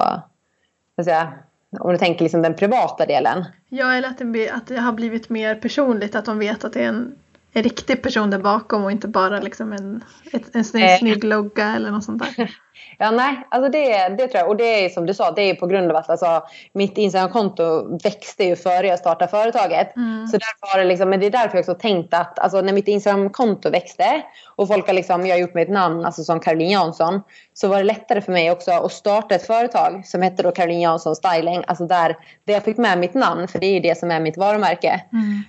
[1.04, 1.34] säga,
[1.80, 3.46] om du tänker liksom den privata delen.
[3.70, 6.84] Ja, eller att det, att det har blivit mer personligt, att de vet att det
[6.84, 7.16] är en
[7.54, 10.98] en riktig person där bakom och inte bara liksom en, ett, en snygg, eh.
[10.98, 12.52] snygg logga eller något sånt där.
[12.98, 14.50] Ja, nej, alltså det, det tror jag.
[14.50, 17.98] Och det är som du sa, det är på grund av att alltså, mitt Instagramkonto
[18.04, 19.96] växte ju före jag startade företaget.
[19.96, 20.28] Mm.
[20.28, 22.74] Så därför har det liksom, men det är därför jag också tänkt att alltså, när
[22.74, 24.22] mitt Instagramkonto växte
[24.56, 27.22] och folk har liksom, jag har gjort mig ett namn alltså som Caroline Jansson.
[27.54, 30.82] Så var det lättare för mig också att starta ett företag som hette då Caroline
[30.82, 31.64] Jansson Styling.
[31.68, 34.20] Alltså där, där jag fick med mitt namn, för det är ju det som är
[34.20, 35.02] mitt varumärke.
[35.12, 35.44] Mm.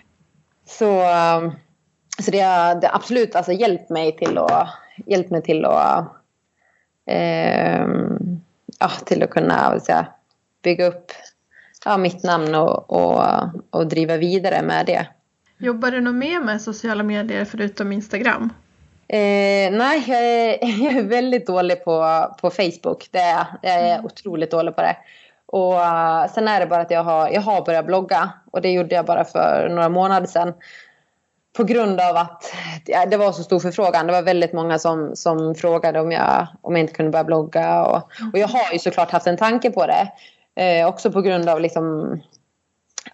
[0.66, 1.00] Så
[1.36, 1.52] um,
[2.22, 4.68] så det har, absolut alltså hjälpt mig till att,
[5.06, 6.04] hjälpt mig till att,
[7.06, 7.86] eh,
[8.78, 10.06] ja, till att kunna säga,
[10.62, 11.12] bygga upp
[11.84, 13.24] ja, mitt namn och, och,
[13.70, 15.06] och driva vidare med det.
[15.58, 18.50] Jobbar du något mer med sociala medier förutom Instagram?
[19.08, 23.08] Eh, nej, jag är, jag är, väldigt dålig på, på Facebook.
[23.10, 24.04] Det är, jag är mm.
[24.04, 24.96] otroligt dålig på det.
[25.46, 28.70] Och uh, Sen är det bara att jag har, jag har börjat blogga och det
[28.70, 30.54] gjorde jag bara för några månader sedan
[31.56, 32.52] på grund av att
[33.10, 34.06] det var så stor förfrågan.
[34.06, 37.84] Det var väldigt många som, som frågade om jag, om jag inte kunde börja blogga.
[37.84, 37.96] Och,
[38.32, 40.12] och jag har ju såklart haft en tanke på det.
[40.62, 42.16] Eh, också på grund av liksom,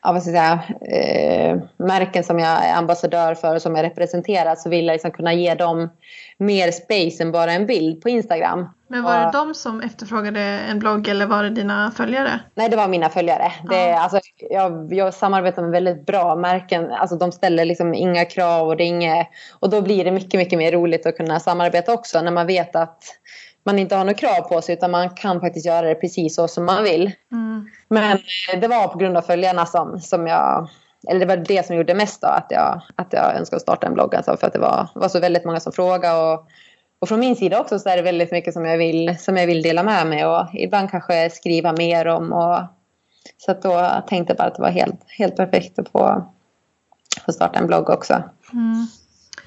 [0.02, 3.84] ja, vad ska jag säga, eh, märken som jag är ambassadör för och som jag
[3.84, 5.90] representerar så vill jag liksom kunna ge dem
[6.38, 8.68] mer space än bara en bild på Instagram.
[8.90, 12.40] Men var det de som efterfrågade en blogg eller var det dina följare?
[12.54, 13.52] Nej, det var mina följare.
[13.64, 13.70] Ja.
[13.70, 16.92] Det, alltså, jag, jag samarbetar med väldigt bra märken.
[16.92, 19.26] Alltså, de ställer liksom inga krav och det är inget,
[19.58, 22.76] Och då blir det mycket, mycket mer roligt att kunna samarbeta också när man vet
[22.76, 23.02] att
[23.68, 26.48] man inte har några krav på sig utan man kan faktiskt göra det precis så
[26.48, 27.12] som man vill.
[27.32, 27.66] Mm.
[27.88, 28.12] Men
[28.52, 30.68] eh, det var på grund av följarna som, som jag
[31.08, 33.94] eller det var det som gjorde mest då, att jag, att jag önskade starta en
[33.94, 34.14] blogg.
[34.14, 36.32] Alltså för att det var, var så väldigt många som frågade.
[36.32, 36.46] Och,
[36.98, 39.46] och från min sida också så är det väldigt mycket som jag vill, som jag
[39.46, 42.32] vill dela med mig och ibland kanske skriva mer om.
[42.32, 42.58] Och,
[43.38, 46.26] så att då tänkte jag bara att det var helt, helt perfekt att få,
[47.26, 48.22] få starta en blogg också.
[48.52, 48.86] Mm.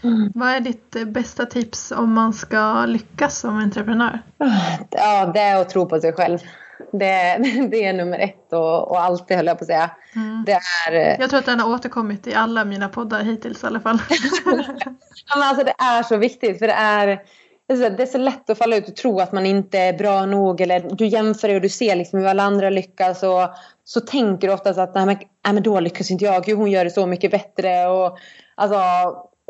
[0.03, 0.31] Mm.
[0.35, 4.19] Vad är ditt eh, bästa tips om man ska lyckas som entreprenör?
[4.89, 6.39] Ja, det är att tro på sig själv.
[6.91, 7.37] Det,
[7.71, 9.91] det är nummer ett och, och alltid höll jag på att säga.
[10.15, 10.43] Mm.
[10.45, 13.67] Det är, eh, jag tror att den har återkommit i alla mina poddar hittills i
[13.67, 13.99] alla fall.
[14.45, 17.21] ja, men alltså, det är så viktigt för det är
[17.79, 20.61] det är så lätt att falla ut och tro att man inte är bra nog
[20.61, 23.49] eller du jämför dig och du ser liksom hur alla andra lyckas och
[23.83, 26.83] så tänker du oftast att nej men, nej, men då lyckas inte jag, hon gör
[26.83, 28.17] det så mycket bättre och
[28.55, 28.77] alltså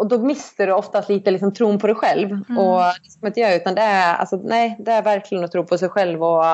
[0.01, 2.31] och då mister du oftast lite liksom tron på dig själv.
[2.31, 2.57] Mm.
[2.57, 5.51] Och det ska man inte göra utan det är, alltså, nej, det är verkligen att
[5.51, 6.45] tro på sig själv och,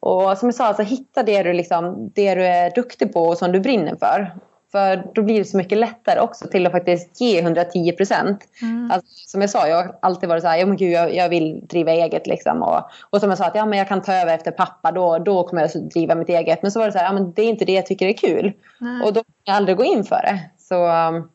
[0.00, 3.38] och som jag sa, alltså, hitta det du, liksom, det du är duktig på och
[3.38, 4.32] som du brinner för.
[4.72, 8.44] För då blir det så mycket lättare också till att faktiskt ge 110 procent.
[8.62, 8.90] Mm.
[8.90, 11.28] Alltså, som jag sa, jag har alltid varit så här, ja, men gud, jag, jag
[11.28, 12.26] vill driva eget.
[12.26, 12.62] Liksom.
[12.62, 15.18] Och, och som jag sa, att ja, men jag kan ta över efter pappa, då,
[15.18, 16.62] då kommer jag driva mitt eget.
[16.62, 18.12] Men så var det så här, ja, men det är inte det jag tycker är
[18.12, 18.52] kul.
[18.80, 19.02] Mm.
[19.02, 20.40] Och då kan jag aldrig gå in för det.
[20.58, 21.28] Så um,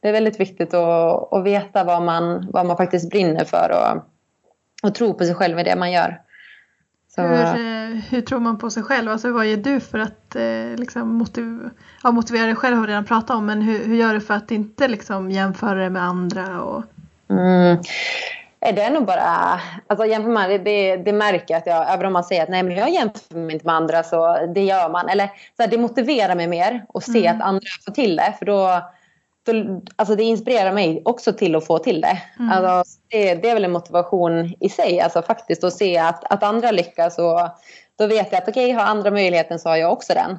[0.00, 4.02] det är väldigt viktigt att, att veta vad man, vad man faktiskt brinner för och,
[4.88, 6.20] och tro på sig själv i det man gör.
[7.14, 7.22] Så...
[7.22, 9.10] Hur, eh, hur tror man på sig själv?
[9.10, 11.70] Alltså, vad gör du för att eh, liksom motiv
[12.02, 14.34] ja, motivera dig själv har vi redan pratat om men hur, hur gör du för
[14.34, 16.62] att inte liksom, jämföra dig med andra?
[16.62, 16.82] Och...
[17.30, 17.78] Mm.
[18.60, 22.24] Det är nog bara, alltså jämför man, det, det märker att jag, även om man
[22.24, 25.08] säger att nej men jag jämför mig inte med andra så det gör man.
[25.08, 27.40] Eller så här, det motiverar mig mer att se mm.
[27.40, 28.82] att andra får till det för då
[29.46, 32.22] då, alltså det inspirerar mig också till att få till det.
[32.38, 32.52] Mm.
[32.52, 36.42] Alltså, det, det, är väl en motivation i sig, alltså faktiskt att se att, att
[36.42, 37.40] andra lyckas och
[37.98, 40.38] då vet jag att okej, okay, har andra möjligheten så har jag också den.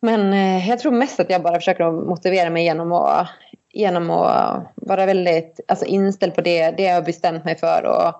[0.00, 3.28] Men eh, jag tror mest att jag bara försöker motivera mig genom att,
[3.72, 7.84] genom att vara väldigt alltså, inställd på det, det jag har bestämt mig för.
[7.84, 8.14] Och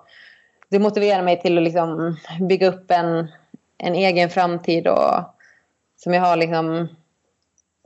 [0.69, 2.17] det motiverar mig till att liksom
[2.49, 3.27] bygga upp en,
[3.77, 5.19] en egen framtid och
[5.97, 6.87] som jag har liksom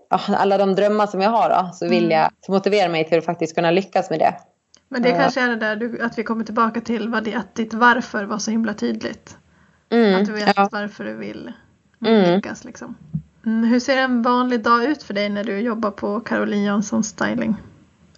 [0.28, 2.18] alla de drömmar som jag har då, så vill mm.
[2.18, 4.36] jag så motivera mig till att faktiskt kunna lyckas med det.
[4.90, 7.56] Men det kanske är det där du, att vi kommer tillbaka till vad det, att
[7.56, 9.38] ditt varför var så himla tydligt.
[9.90, 10.70] Mm, att du vet ja.
[10.72, 11.54] varför du vill,
[12.00, 12.36] vill mm.
[12.36, 12.96] lyckas liksom.
[13.46, 17.04] Mm, hur ser en vanlig dag ut för dig när du jobbar på Caroline Jansson
[17.04, 17.56] Styling?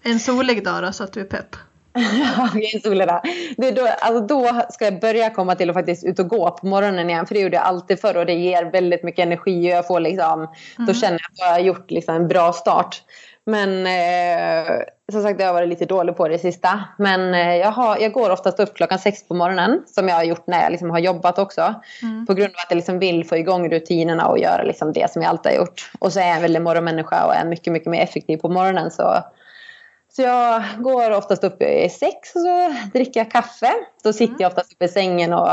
[0.01, 1.55] En solig dag då så att du är pepp?
[1.93, 3.21] Ja, en solig dag.
[3.57, 6.67] Det då, alltså då ska jag börja komma till att faktiskt ut och gå på
[6.67, 7.25] morgonen igen.
[7.25, 9.67] För det gjorde jag alltid förr och det ger väldigt mycket energi.
[9.67, 10.87] Och jag får liksom, mm.
[10.87, 13.01] Då känner jag att jag har gjort liksom en bra start.
[13.45, 14.71] Men eh,
[15.11, 16.83] som sagt, jag har varit lite dålig på det sista.
[16.97, 19.83] Men eh, jag, har, jag går oftast upp klockan sex på morgonen.
[19.87, 21.75] Som jag har gjort när jag liksom har jobbat också.
[22.01, 22.25] Mm.
[22.25, 25.21] På grund av att jag liksom vill få igång rutinerna och göra liksom det som
[25.21, 25.91] jag alltid har gjort.
[25.99, 28.91] Och så är jag en väldigt morgonmänniska och är mycket, mycket mer effektiv på morgonen.
[28.91, 29.23] Så,
[30.19, 33.71] så jag går oftast upp i sex och så dricker jag kaffe.
[34.03, 34.41] Då sitter mm.
[34.41, 35.49] jag oftast uppe i sängen och,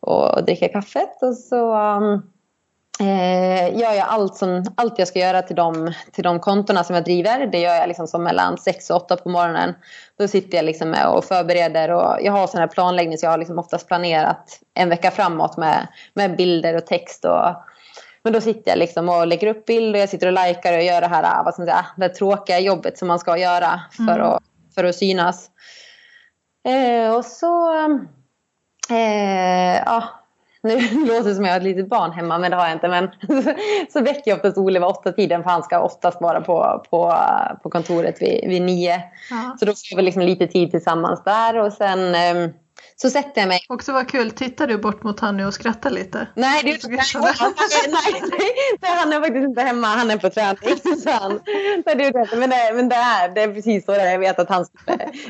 [0.00, 1.22] och dricker kaffet.
[1.22, 1.74] Och så...
[1.74, 2.22] Um,
[3.00, 6.94] eh, gör jag allt, som, allt jag ska göra till de, till de kontona som
[6.94, 7.46] jag driver.
[7.46, 9.74] Det gör jag liksom som mellan 6 och 8 på morgonen.
[10.18, 11.90] Då sitter jag liksom och förbereder.
[11.90, 15.56] Och jag har sån här planläggning så jag har liksom oftast planerat en vecka framåt
[15.56, 17.24] med, med bilder och text.
[17.24, 17.54] Och,
[18.22, 20.00] men då sitter jag liksom och lägger upp bilder.
[20.00, 22.98] Jag sitter och likar och gör det här vad ska man säga, det tråkiga jobbet
[22.98, 24.26] som man ska göra för, mm.
[24.26, 24.42] att,
[24.74, 25.50] för att synas.
[26.68, 27.70] Eh, och så...
[28.90, 30.04] Eh, ja,
[30.62, 32.72] nu låter det som att jag har ett litet barn hemma, men det har jag
[32.72, 32.88] inte.
[32.88, 33.10] Men
[33.92, 37.14] så väcker jag oftast Ole vid åtta tiden för han ska oftast vara på, på,
[37.62, 39.02] på kontoret vid, vid nio.
[39.30, 39.56] Ja.
[39.60, 42.50] Så då får vi liksom lite tid tillsammans där och sen ehm,
[42.96, 43.60] så sätter jag mig.
[43.68, 46.28] Också vad kul, tittar du bort mot han nu och skrattar lite?
[46.34, 47.02] Nej, det är, nej,
[48.38, 50.98] nej, nej, han är faktiskt inte hemma, han är på träning.
[51.02, 51.40] Så han,
[51.86, 54.12] nej, det är, men, det, men det, är, det är precis så det är.
[54.12, 54.66] Jag vet att han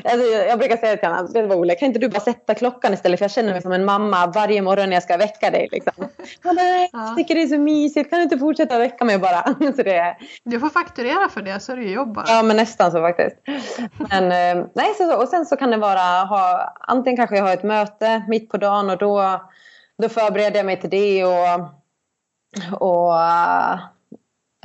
[0.03, 2.93] alltså, jag brukar säga till honom, det var Olle, kan inte du bara sätta klockan
[2.93, 5.69] istället för jag känner mig som en mamma varje morgon när jag ska väcka dig.
[5.71, 5.93] Liksom.
[6.43, 9.43] Han nej, jag tycker det är så mysigt, kan du inte fortsätta väcka mig bara?
[9.75, 12.25] Så det, du får fakturera för det så är det ju jobb bara.
[12.27, 13.35] Ja, men nästan så faktiskt.
[14.09, 17.53] Men, eh, nej, så, och sen så kan det vara, ha, antingen kanske jag har
[17.53, 19.41] ett möte mitt på dagen och då,
[19.97, 21.59] då förbereder jag mig till det och,
[22.79, 23.21] och,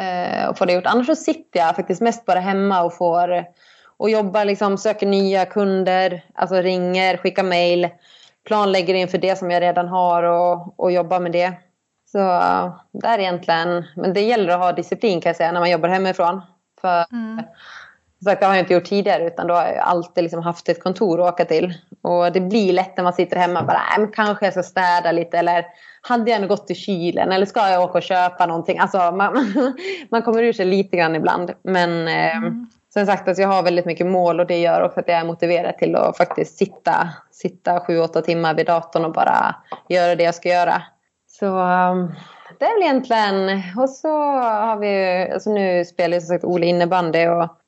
[0.04, 0.86] eh, och får det gjort.
[0.86, 3.44] Annars så sitter jag faktiskt mest bara hemma och får
[3.96, 7.88] och jobbar, liksom, söker nya kunder, alltså ringer, skickar mail,
[8.46, 11.52] planlägger inför det som jag redan har och, och jobbar med det.
[12.12, 12.18] Så
[12.92, 15.88] det är egentligen, men det gäller att ha disciplin kan jag säga när man jobbar
[15.88, 16.42] hemifrån.
[16.80, 17.44] För mm
[18.24, 20.82] sagt, det har jag inte gjort tidigare utan då har jag alltid liksom haft ett
[20.82, 21.74] kontor att åka till.
[22.02, 25.12] Och det blir lätt när man sitter hemma bara, äh, men kanske jag ska städa
[25.12, 25.64] lite eller
[26.00, 28.78] hade jag nog gått till kylen eller ska jag åka och köpa någonting?
[28.78, 29.54] Alltså man,
[30.10, 31.52] man kommer ur sig lite grann ibland.
[31.62, 32.66] Men eh, mm.
[32.92, 35.24] som sagt att jag har väldigt mycket mål och det gör också att jag är
[35.24, 39.54] motiverad till att faktiskt sitta, sitta sju, åtta timmar vid datorn och bara
[39.88, 40.82] göra det jag ska göra.
[41.26, 42.14] Så um,
[42.58, 44.08] det är väl egentligen, och så
[44.42, 47.63] har vi, alltså nu spelar ju som sagt Ole innebandy och Eh,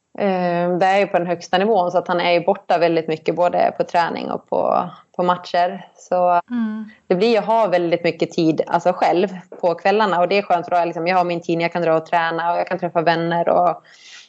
[0.78, 3.36] det är ju på den högsta nivån så att han är ju borta väldigt mycket
[3.36, 5.88] både på träning och på, på matcher.
[5.96, 6.90] Så mm.
[7.06, 9.28] det blir att ha väldigt mycket tid alltså själv
[9.60, 11.72] på kvällarna och det är skönt för då jag, liksom, jag har min tid, jag
[11.72, 13.68] kan dra och träna och jag kan träffa vänner och,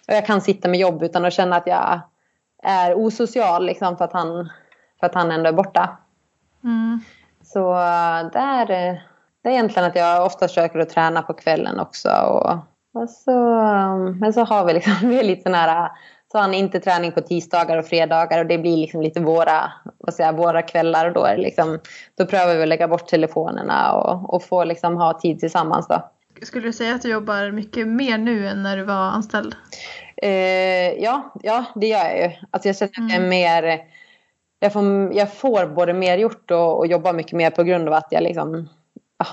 [0.08, 2.00] och jag kan sitta med jobb utan att känna att jag
[2.64, 4.50] är osocial liksom, för, att han,
[5.00, 5.98] för att han ändå är borta.
[6.64, 7.02] Mm.
[7.44, 7.74] Så
[8.34, 8.68] det är,
[9.44, 12.10] det är egentligen att jag ofta försöker att träna på kvällen också.
[12.10, 12.58] Och,
[13.02, 15.92] och så, um, men så har vi liksom, vi är lite nära,
[16.32, 19.72] så har han inte träning på tisdagar och fredagar och det blir liksom lite våra,
[19.98, 21.80] vad säger, våra kvällar och då, är liksom,
[22.18, 26.10] då prövar vi att lägga bort telefonerna och, och få liksom ha tid tillsammans då.
[26.42, 29.56] Skulle du säga att du jobbar mycket mer nu än när du var anställd?
[30.18, 32.32] Eh, ja, ja, det gör jag ju.
[32.52, 33.30] Alltså jag känner att jag är mm.
[33.30, 33.82] mer
[34.60, 37.94] jag får, jag får både mer gjort och, och jobba mycket mer på grund av
[37.94, 38.70] att jag liksom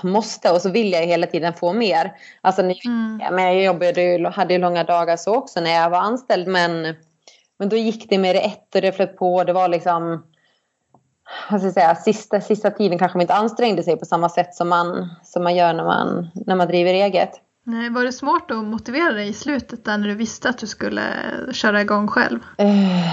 [0.03, 2.13] måste och så vill jag hela tiden få mer.
[2.41, 3.17] Alltså, mm.
[3.31, 6.95] men jag jobbade, hade ju långa dagar så också när jag var anställd men,
[7.59, 9.43] men då gick det mer i ett och det flöt på.
[9.43, 10.23] Det var liksom
[11.49, 14.55] vad ska jag säga, sista, sista tiden kanske man inte ansträngde sig på samma sätt
[14.55, 17.41] som man, som man gör när man, när man driver eget.
[17.67, 20.67] Nej, var det svårt att motivera dig i slutet där när du visste att du
[20.67, 21.01] skulle
[21.51, 22.39] köra igång själv?
[22.61, 23.05] Uh,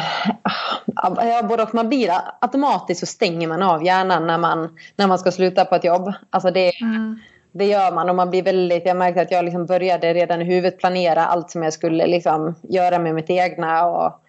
[0.94, 1.74] ja, både och.
[1.74, 5.74] Man blir automatiskt så stänger man av hjärnan när man, när man ska sluta på
[5.74, 6.12] ett jobb.
[6.30, 7.20] Alltså det, mm.
[7.53, 10.44] det gör man och man blir väldigt, jag märkte att jag liksom började redan i
[10.44, 13.86] huvudet planera allt som jag skulle liksom göra med mitt egna.
[13.86, 14.22] Och,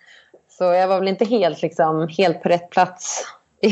[0.50, 3.26] så jag var väl inte helt, liksom, helt på rätt plats
[3.62, 3.68] i,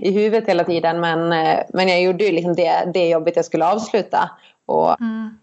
[0.00, 1.00] i huvudet hela tiden.
[1.00, 4.30] Men, eh, men jag gjorde ju liksom det, det jobbet jag skulle avsluta.
[4.66, 5.38] Och, mm.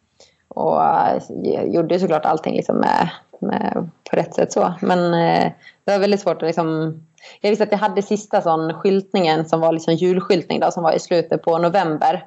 [0.49, 3.09] Och eh, gjorde såklart allting liksom med,
[3.41, 4.73] med, på rätt sätt så.
[4.81, 5.51] Men eh,
[5.85, 6.99] det var väldigt svårt att liksom
[7.41, 10.93] jag visste att jag hade sista sån skyltningen som var liksom julskyltning då, som var
[10.93, 12.25] i slutet på november.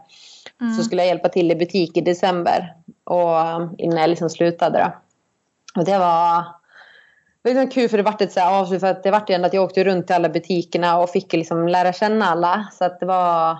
[0.61, 0.75] Mm.
[0.75, 3.39] Så skulle jag hjälpa till i butik i december och
[3.79, 4.79] innan jag liksom slutade.
[4.79, 4.93] Då.
[5.81, 6.37] Och det var,
[7.43, 9.31] det var liksom kul för det vart ett så här avslut för att det vart
[9.31, 12.69] ändå att jag åkte runt till alla butikerna och fick liksom lära känna alla.
[12.73, 13.59] Så att det var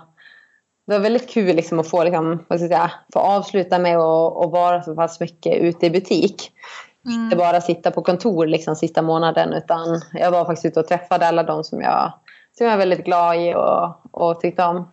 [0.87, 3.97] det var väldigt kul liksom att få, liksom, vad ska jag säga, få avsluta med
[3.97, 6.53] att vara så pass mycket ute i butik.
[7.07, 7.25] Mm.
[7.25, 11.27] Inte bara sitta på kontor liksom sista månaden utan jag var faktiskt ute och träffade
[11.27, 12.13] alla de som jag,
[12.59, 14.89] som jag är väldigt glad i och, och tyckte om.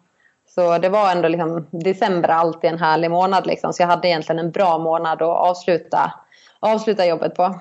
[0.56, 3.74] Så det var ändå liksom, december alltid en härlig månad liksom.
[3.74, 6.14] Så jag hade egentligen en bra månad att avsluta,
[6.60, 7.60] avsluta jobbet på.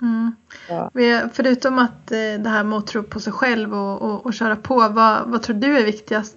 [0.00, 0.36] Mm.
[0.68, 0.90] Ja.
[1.32, 4.56] Förutom att eh, det här med att tro på sig själv och, och, och köra
[4.56, 6.36] på, vad, vad tror du är viktigast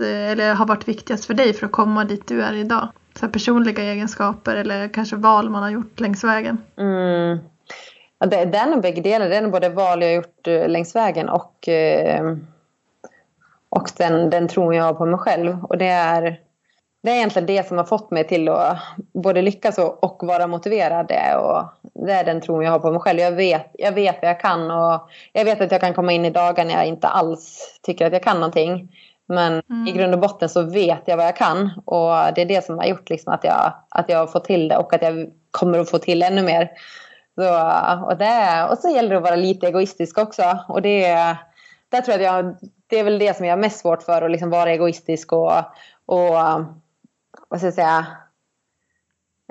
[0.00, 2.88] Eh, eller har varit viktigast för dig för att komma dit du är idag?
[3.18, 6.58] så personliga egenskaper eller kanske val man har gjort längs vägen?
[6.78, 7.38] Mm.
[8.18, 9.28] Ja, det, det är nog bägge delar.
[9.28, 12.36] Det är nog både val jag har gjort eh, längs vägen och, eh,
[13.68, 15.64] och den, den tron jag har på mig själv.
[15.64, 16.40] Och det är,
[17.02, 18.78] det är egentligen det som har fått mig till att
[19.14, 21.06] både lyckas och, och vara motiverad.
[21.08, 21.64] Det, och
[22.06, 23.20] det är den tron jag har på mig själv.
[23.20, 26.24] Jag vet, jag vet vad jag kan och jag vet att jag kan komma in
[26.24, 28.88] i dagar när jag inte alls tycker att jag kan någonting.
[29.28, 29.86] Men mm.
[29.88, 31.70] i grund och botten så vet jag vad jag kan.
[31.84, 34.68] Och det är det som har gjort liksom att, jag, att jag har fått till
[34.68, 36.70] det och att jag kommer att få till ännu mer.
[37.34, 40.58] Så, och, det, och så gäller det att vara lite egoistisk också.
[40.68, 41.08] Och det,
[41.88, 42.56] där tror jag jag,
[42.86, 44.22] det är väl det som jag har mest svårt för.
[44.22, 45.58] Att liksom vara egoistisk och,
[46.06, 46.32] och
[47.48, 48.06] vad ska jag säga,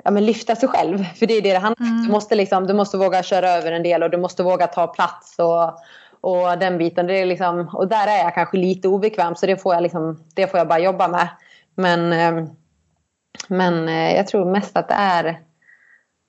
[0.04, 1.04] ja, men lyfta sig själv.
[1.04, 1.92] För det är det det handlar om.
[1.92, 2.06] Mm.
[2.06, 4.86] Du, måste liksom, du måste våga köra över en del och du måste våga ta
[4.86, 5.38] plats.
[5.38, 5.78] Och,
[6.26, 7.06] och den biten.
[7.06, 10.24] Det är liksom, och där är jag kanske lite obekväm så det får jag, liksom,
[10.34, 11.28] det får jag bara jobba med.
[11.74, 12.48] Men, eh,
[13.48, 15.40] men eh, jag tror mest att det är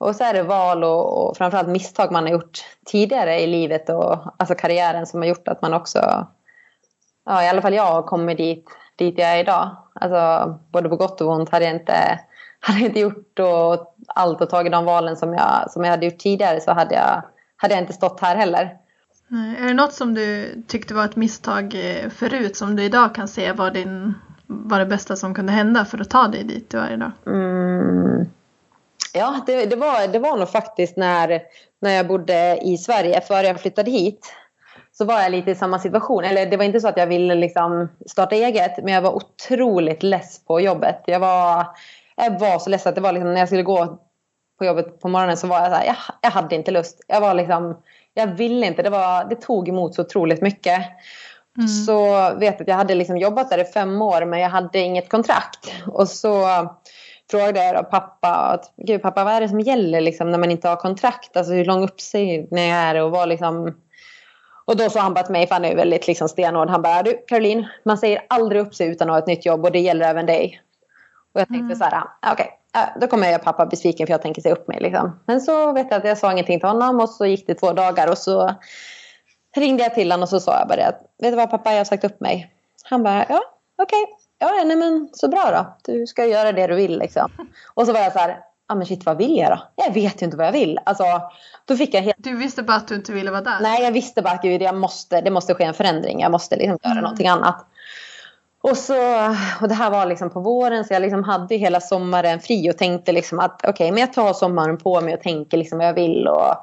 [0.00, 3.88] och så är det val och, och framförallt misstag man har gjort tidigare i livet
[3.88, 6.26] och alltså karriären som har gjort att man också,
[7.24, 8.64] ja i alla fall jag har kommit dit,
[8.96, 9.76] dit jag är idag.
[9.94, 12.20] Alltså både på gott och ont hade jag inte,
[12.60, 16.06] hade jag inte gjort och allt och tagit de valen som jag, som jag hade
[16.06, 17.22] gjort tidigare så hade jag,
[17.56, 18.78] hade jag inte stått här heller.
[19.30, 23.28] Är det något som du tyckte var ett misstag eh, förut som du idag kan
[23.28, 24.14] se var, din,
[24.46, 27.10] var det bästa som kunde hända för att ta dig dit du är idag?
[27.26, 28.26] Mm.
[29.12, 31.40] Ja, det, det, var, det var nog faktiskt när,
[31.80, 34.34] när jag bodde i Sverige före jag flyttade hit.
[34.92, 36.24] Så var jag lite i samma situation.
[36.24, 38.84] Eller det var inte så att jag ville liksom starta eget.
[38.84, 41.02] Men jag var otroligt less på jobbet.
[41.06, 41.66] Jag var,
[42.16, 43.98] jag var så less att det var liksom, när jag skulle gå
[44.58, 47.00] på jobbet på morgonen så var jag så här, jag, jag hade inte lust.
[47.06, 47.76] Jag var liksom
[48.18, 48.82] jag ville inte.
[48.82, 50.82] Det, var, det tog emot så otroligt mycket.
[51.58, 51.68] Mm.
[51.68, 55.08] Så vet att jag hade liksom jobbat där i fem år men jag hade inget
[55.08, 55.72] kontrakt.
[55.86, 56.46] Och så
[57.30, 60.68] frågade jag då pappa, Gud, pappa vad är det som gäller liksom, när man inte
[60.68, 61.36] har kontrakt?
[61.36, 63.02] Alltså hur lång uppsägning är det?
[63.02, 63.76] Och, var liksom...
[64.64, 66.68] och då sa han bara till mig, för han är väldigt liksom stenhård.
[66.68, 69.64] Han bara, du Caroline, man säger aldrig upp sig utan att ha ett nytt jobb
[69.64, 70.60] och det gäller även dig.
[71.34, 71.76] Och jag tänkte mm.
[71.76, 72.02] så här,
[72.32, 72.57] okej, okay,
[73.00, 74.80] då kommer jag göra pappa besviken för jag tänker se upp mig.
[74.80, 75.20] Liksom.
[75.26, 77.72] Men så vet jag att jag sa ingenting till honom och så gick det två
[77.72, 78.54] dagar och så
[79.56, 81.78] ringde jag till honom och så sa jag bara att vet du vad pappa jag
[81.78, 82.52] har sagt upp mig.
[82.84, 83.42] Han bara ja
[83.76, 84.14] okej, okay.
[84.38, 85.92] ja nej men så bra då.
[85.92, 87.30] Du ska göra det du vill liksom.
[87.74, 88.38] Och så var jag så här,
[88.68, 89.84] ja men shit vad vill jag då?
[89.84, 90.78] Jag vet ju inte vad jag vill.
[90.84, 91.04] Alltså,
[91.64, 92.16] då fick jag helt...
[92.18, 93.58] Du visste bara att du inte ville vara där?
[93.60, 96.20] Nej jag visste bara att gud, jag måste, det måste ske en förändring.
[96.20, 97.02] Jag måste liksom göra mm.
[97.02, 97.66] någonting annat.
[98.60, 98.94] Och, så,
[99.60, 102.78] och det här var liksom på våren så jag liksom hade hela sommaren fri och
[102.78, 105.86] tänkte liksom att okej, okay, men jag tar sommaren på mig och tänker liksom vad
[105.86, 106.54] jag vill och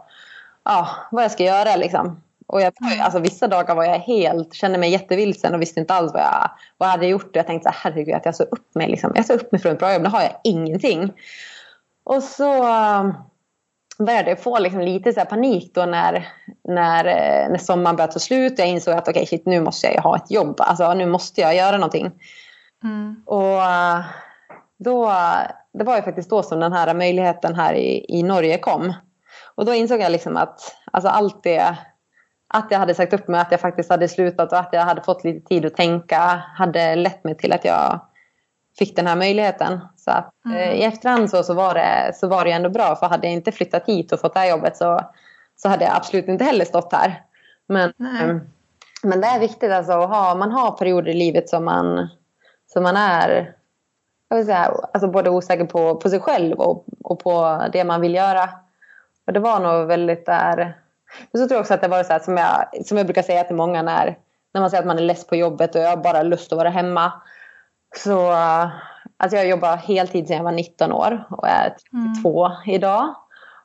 [0.64, 2.22] ja, vad jag ska göra liksom.
[2.48, 6.14] Och jag, alltså, vissa dagar var jag helt, kände mig jättevilsen och visste inte alls
[6.14, 7.30] vad jag, vad jag hade gjort.
[7.30, 8.90] Och jag tänkte så här, herregud att jag såg upp mig.
[8.90, 9.12] Liksom.
[9.16, 11.14] Jag såg upp mig från ett bra jobb, nu har jag ingenting.
[12.04, 12.64] Och så
[13.98, 16.28] började jag få liksom lite så panik då när,
[16.64, 18.60] när, eh, när sommaren började ta slut.
[18.60, 20.56] Jag insåg att okay, shit, nu måste jag ha ett jobb.
[20.58, 22.12] Alltså, nu måste jag göra någonting.
[22.84, 23.24] Mm.
[23.26, 24.06] Och eh,
[24.78, 25.14] då,
[25.74, 28.94] det var ju faktiskt då som den här möjligheten här i, i Norge kom.
[29.56, 31.78] Och då insåg jag liksom att alltså allt det,
[32.54, 35.04] att jag hade sagt upp mig, att jag faktiskt hade slutat och att jag hade
[35.04, 36.20] fått lite tid att tänka
[36.56, 38.00] hade lett mig till att jag
[38.80, 39.80] fick den här möjligen.
[40.06, 40.58] Så att, mm.
[40.58, 42.96] eh, i efterhand så, så, var det, så var det ändå bra.
[42.96, 45.02] För hade jag inte flyttat hit och fått det här jobbet så,
[45.56, 47.22] så hade jag absolut inte heller stått här.
[47.68, 48.38] Men, eh,
[49.04, 52.08] men det är viktigt alltså att ha, man har perioder i livet som man,
[52.68, 53.56] som man är
[54.30, 58.02] jag vill säga, alltså både osäker på, på sig själv och, och på det man
[58.02, 58.50] vill göra.
[59.28, 60.78] Och det var nog väldigt där.
[61.32, 63.22] Men så tror jag också att det var så här, som, jag, som jag brukar
[63.22, 64.18] säga till många när,
[64.54, 66.58] när man säger att man är less på jobbet och jag har bara lust att
[66.58, 67.12] vara hemma.
[67.98, 68.32] Så
[69.18, 71.76] alltså jag jobbar heltid sedan jag var 19 år och är
[72.14, 72.76] 32 mm.
[72.76, 73.16] idag.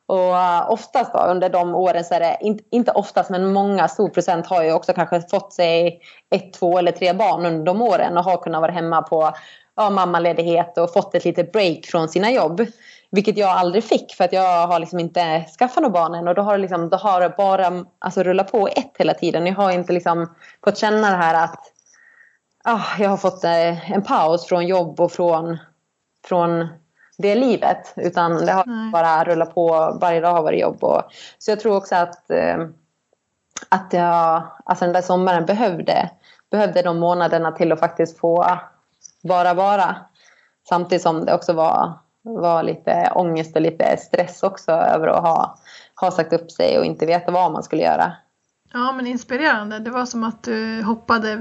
[0.07, 2.38] Och uh, oftast då, under de åren så är det,
[2.70, 6.01] inte, oftast men många, stor procent har ju också kanske fått sig
[6.34, 9.32] ett, två eller tre barn under de åren och har kunnat vara hemma på
[9.76, 12.66] ja, mammaledighet och fått ett litet break från sina jobb.
[13.11, 16.34] Vilket jag aldrig fick för att jag har liksom inte skaffat några barn än och
[16.34, 19.46] då har, det liksom, då har det bara alltså, rullat på ett hela tiden.
[19.46, 20.34] Jag har inte liksom
[20.64, 21.72] fått känna det här att
[22.98, 25.58] jag har fått eh, en paus från jobb och från,
[26.28, 26.68] från
[27.18, 27.92] det livet.
[27.96, 28.90] Utan det har Nej.
[28.92, 29.98] bara rullat på.
[30.00, 30.84] Varje dag har varit jobb.
[30.84, 31.02] Och,
[31.38, 32.56] så jag tror också att, eh,
[33.68, 36.11] att jag alltså den där sommaren behövde,
[36.50, 38.58] behövde de månaderna till att faktiskt få
[39.22, 39.96] bara vara.
[40.68, 41.92] Samtidigt som det också var,
[42.22, 45.58] var lite ångest och lite stress också över att ha,
[46.00, 48.12] ha sagt upp sig och inte veta vad man skulle göra.
[48.72, 49.78] Ja men inspirerande.
[49.78, 51.38] Det var som att du hoppade,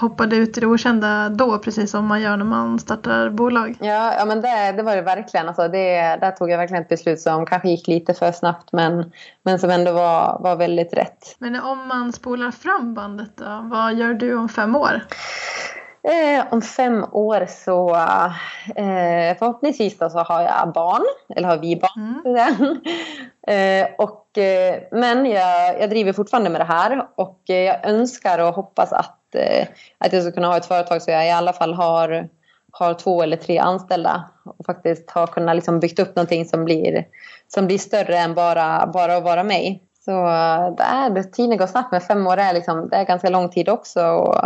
[0.00, 3.76] hoppade ut i det okända då precis som man gör när man startar bolag.
[3.80, 5.48] Ja, ja men det, det var det verkligen.
[5.48, 9.12] Alltså det, där tog jag verkligen ett beslut som kanske gick lite för snabbt men,
[9.42, 11.36] men som ändå var, var väldigt rätt.
[11.38, 15.02] Men om man spolar fram bandet då, vad gör du om fem år?
[16.08, 17.96] Eh, om fem år så
[18.76, 21.02] eh, förhoppningsvis så har jag barn,
[21.36, 22.22] eller har vi barn.
[22.26, 22.80] Mm.
[23.48, 28.54] eh, och, eh, men jag, jag driver fortfarande med det här och jag önskar och
[28.54, 29.66] hoppas att, eh,
[29.98, 32.28] att jag ska kunna ha ett företag så jag i alla fall har,
[32.72, 34.24] har två eller tre anställda
[34.58, 37.04] och faktiskt har kunnat liksom byggt upp någonting som blir,
[37.48, 39.82] som blir större än bara, bara att vara mig.
[40.04, 43.30] Så eh, det är, tiden går snabbt, men fem år är, liksom, det är ganska
[43.30, 44.02] lång tid också.
[44.02, 44.44] Och,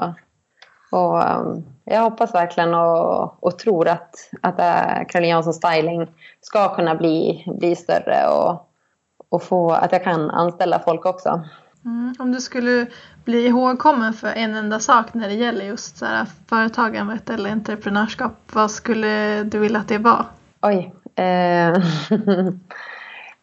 [0.92, 6.06] och um, jag hoppas verkligen och, och tror att, att uh, Caroline Jansson Styling
[6.40, 8.68] ska kunna bli, bli större och,
[9.28, 11.44] och få, att jag kan anställa folk också.
[11.84, 12.86] Mm, om du skulle
[13.24, 18.32] bli ihågkommen för en enda sak när det gäller just så här, företagandet eller entreprenörskap,
[18.52, 20.26] vad skulle du vilja att det var?
[20.62, 20.94] Oj.
[21.16, 21.82] Eh,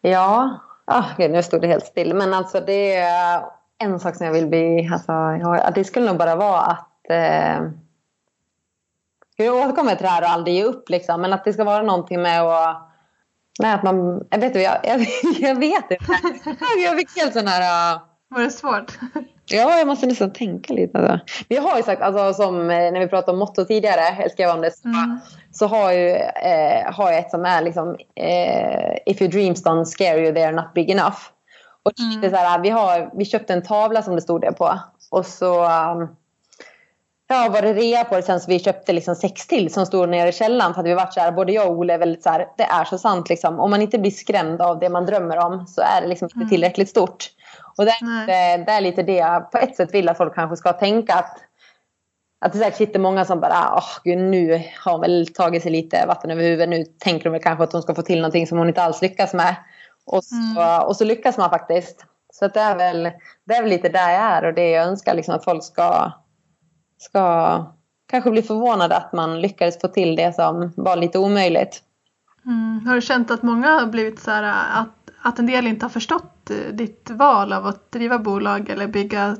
[0.00, 2.14] ja, ah, nu stod det helt still.
[2.14, 3.42] Men alltså det är
[3.78, 5.12] en sak som jag vill bli, alltså,
[5.74, 7.70] det skulle nog bara vara att eh,
[9.36, 11.82] jag återkommer till det här och aldrig ge upp liksom, men att det ska vara
[11.82, 12.86] någonting med att
[13.60, 15.06] Nej, att man, jag vet, jag, jag,
[15.38, 16.04] jag vet inte.
[16.84, 17.94] Jag fick helt sån här...
[17.94, 18.00] Uh...
[18.28, 18.98] Var det svårt?
[19.46, 20.98] Ja, jag måste nästan tänka lite.
[20.98, 21.18] Alltså.
[21.48, 24.50] Vi har ju sagt, alltså, som eh, när vi pratade om motto tidigare, jag skrev
[24.50, 25.18] om det, så, mm.
[25.52, 29.84] så har, ju, eh, har jag ett som är liksom eh, If your dreams don't
[29.84, 31.18] scare you, they are not big enough.
[31.82, 32.20] Och mm.
[32.20, 34.78] det så här, vi, har, vi köpte en tavla som det stod det på.
[35.10, 36.16] Och så um,
[37.32, 40.08] Ja, var det rea på det sen så vi köpte liksom sex till som stod
[40.08, 40.74] nere i källaren.
[40.74, 42.62] För att vi varit så här, både jag och Ole är väldigt så här, det
[42.62, 43.60] är så sant liksom.
[43.60, 46.36] Om man inte blir skrämd av det man drömmer om så är det liksom inte
[46.36, 46.48] mm.
[46.48, 47.30] tillräckligt stort.
[47.76, 47.92] Och det,
[48.26, 51.14] det, det, är lite det jag på ett sätt vill att folk kanske ska tänka
[51.14, 51.38] att
[52.40, 55.62] att det säkert sitter många som bara, åh oh, gud nu har hon väl tagit
[55.62, 56.68] sig lite vatten över huvudet.
[56.68, 59.02] Nu tänker de väl kanske att hon ska få till någonting som hon inte alls
[59.02, 59.56] lyckas med.
[60.06, 60.82] Och så, mm.
[60.82, 62.04] och så lyckas man faktiskt.
[62.32, 63.02] Så det, är väl,
[63.44, 66.12] det är väl lite där jag är och det jag önskar liksom att folk ska
[67.00, 67.64] ska
[68.10, 71.82] kanske bli förvånade att man lyckades få till det som var lite omöjligt.
[72.46, 72.86] Mm.
[72.86, 74.42] Har du känt att många har blivit så här
[74.80, 79.36] att, att en del inte har förstått ditt val av att driva bolag eller bygga,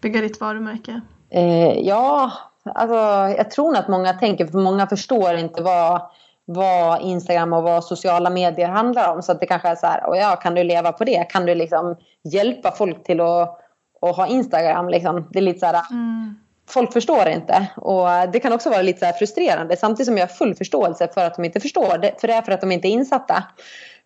[0.00, 1.00] bygga ditt varumärke?
[1.30, 2.32] Eh, ja,
[2.64, 2.96] alltså,
[3.38, 6.02] jag tror att många tänker, för många förstår inte vad,
[6.44, 9.22] vad Instagram och vad sociala medier handlar om.
[9.22, 11.24] Så att det kanske är så här, och ja, kan du leva på det?
[11.30, 13.58] Kan du liksom hjälpa folk till att,
[14.00, 14.88] att ha Instagram?
[14.88, 15.28] Liksom?
[15.32, 16.41] Det är lite så här, mm
[16.72, 17.66] folk förstår inte.
[17.76, 21.34] Och det kan också vara lite frustrerande samtidigt som jag har full förståelse för att
[21.34, 22.20] de inte förstår.
[22.20, 23.44] För det är för att de inte är insatta.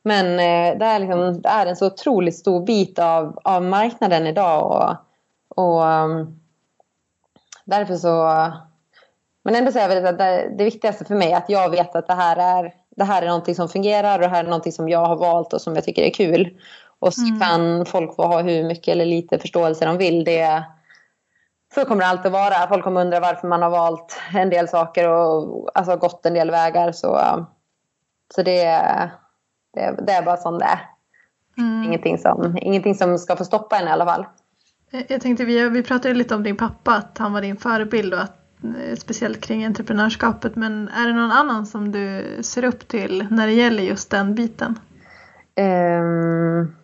[0.03, 4.27] Men eh, det är, liksom, det är en så otroligt stor bit av, av marknaden
[4.27, 4.71] idag.
[4.71, 6.41] Och, och um,
[7.65, 8.53] därför så...
[9.45, 12.15] Men ändå så är det, det, det viktigaste för mig att jag vet att det
[12.15, 15.07] här är det här är någonting som fungerar och det här är någonting som jag
[15.07, 16.59] har valt och som jag tycker är kul.
[16.99, 17.41] Och så mm.
[17.41, 20.25] kan folk få ha hur mycket eller lite förståelse de vill.
[20.25, 20.65] Det,
[21.81, 22.69] så kommer det alltid vara.
[22.69, 26.51] Folk kommer undra varför man har valt en del saker och alltså, gått en del
[26.51, 26.93] vägar.
[26.93, 27.21] Så,
[28.35, 28.65] så det,
[29.75, 30.81] det, det är bara som det är.
[31.59, 31.85] Mm.
[31.85, 34.27] Ingenting, som, ingenting som ska få stoppa en i alla fall.
[35.09, 38.21] Jag tänkte, vi, vi pratade lite om din pappa, att han var din förebild och
[38.21, 40.57] att, eh, speciellt kring entreprenörskapet.
[40.57, 44.35] Men är det någon annan som du ser upp till när det gäller just den
[44.35, 44.79] biten?
[45.61, 46.77] Um,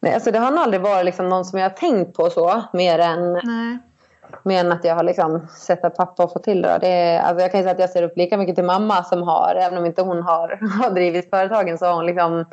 [0.00, 2.64] nej, alltså det har nog aldrig varit liksom någon som jag har tänkt på så,
[2.72, 3.32] mer än...
[3.32, 3.78] Nej
[4.42, 6.78] mer än att jag har liksom sett att pappa har fått till det.
[6.80, 9.22] det är, alltså jag kan säga att jag ser upp lika mycket till mamma som
[9.22, 10.48] har, även om inte hon har,
[10.82, 12.44] har drivit företagen så har hon liksom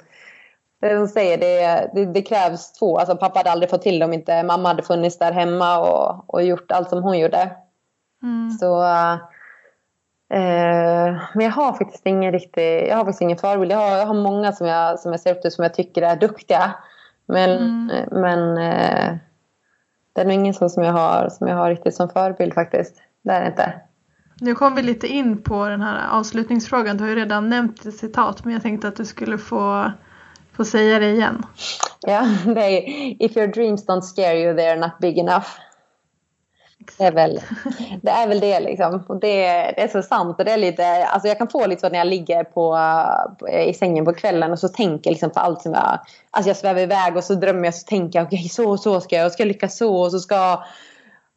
[0.81, 2.97] det hon säger, det, det, det, krävs två.
[2.97, 6.33] Alltså pappa hade aldrig fått till det om inte mamma hade funnits där hemma och,
[6.33, 7.51] och gjort allt som hon gjorde.
[8.23, 8.51] Mm.
[8.51, 8.83] Så,
[10.33, 13.71] eh, men jag har faktiskt ingen riktig, jag har faktiskt ingen förebild.
[13.71, 16.01] Jag har, jag har många som jag, som jag ser upp till som jag tycker
[16.01, 16.75] är duktiga.
[17.25, 18.09] Men, mm.
[18.11, 19.15] men eh,
[20.13, 23.01] det är nog ingen som jag, har, som jag har riktigt som förebild faktiskt.
[23.23, 23.73] Det är det inte.
[24.41, 26.97] Nu kom vi lite in på den här avslutningsfrågan.
[26.97, 29.91] Du har ju redan nämnt ett citat men jag tänkte att du skulle få,
[30.53, 31.43] få säga det igen.
[32.07, 32.83] Ja, det är
[33.25, 35.47] If your dreams don't scare you they're not big enough.
[36.97, 37.39] Det är väl
[38.01, 39.03] det, är väl det liksom.
[39.07, 40.39] Och det, det är så sant.
[40.39, 42.77] Och det är lite, alltså jag kan få lite så när jag ligger på,
[43.67, 45.99] i sängen på kvällen och så tänker liksom på allt som jag...
[46.31, 48.79] Alltså jag svävar iväg och så drömmer jag så tänker jag okej okay, så och
[48.79, 50.63] så ska jag och ska jag lyckas så och så ska,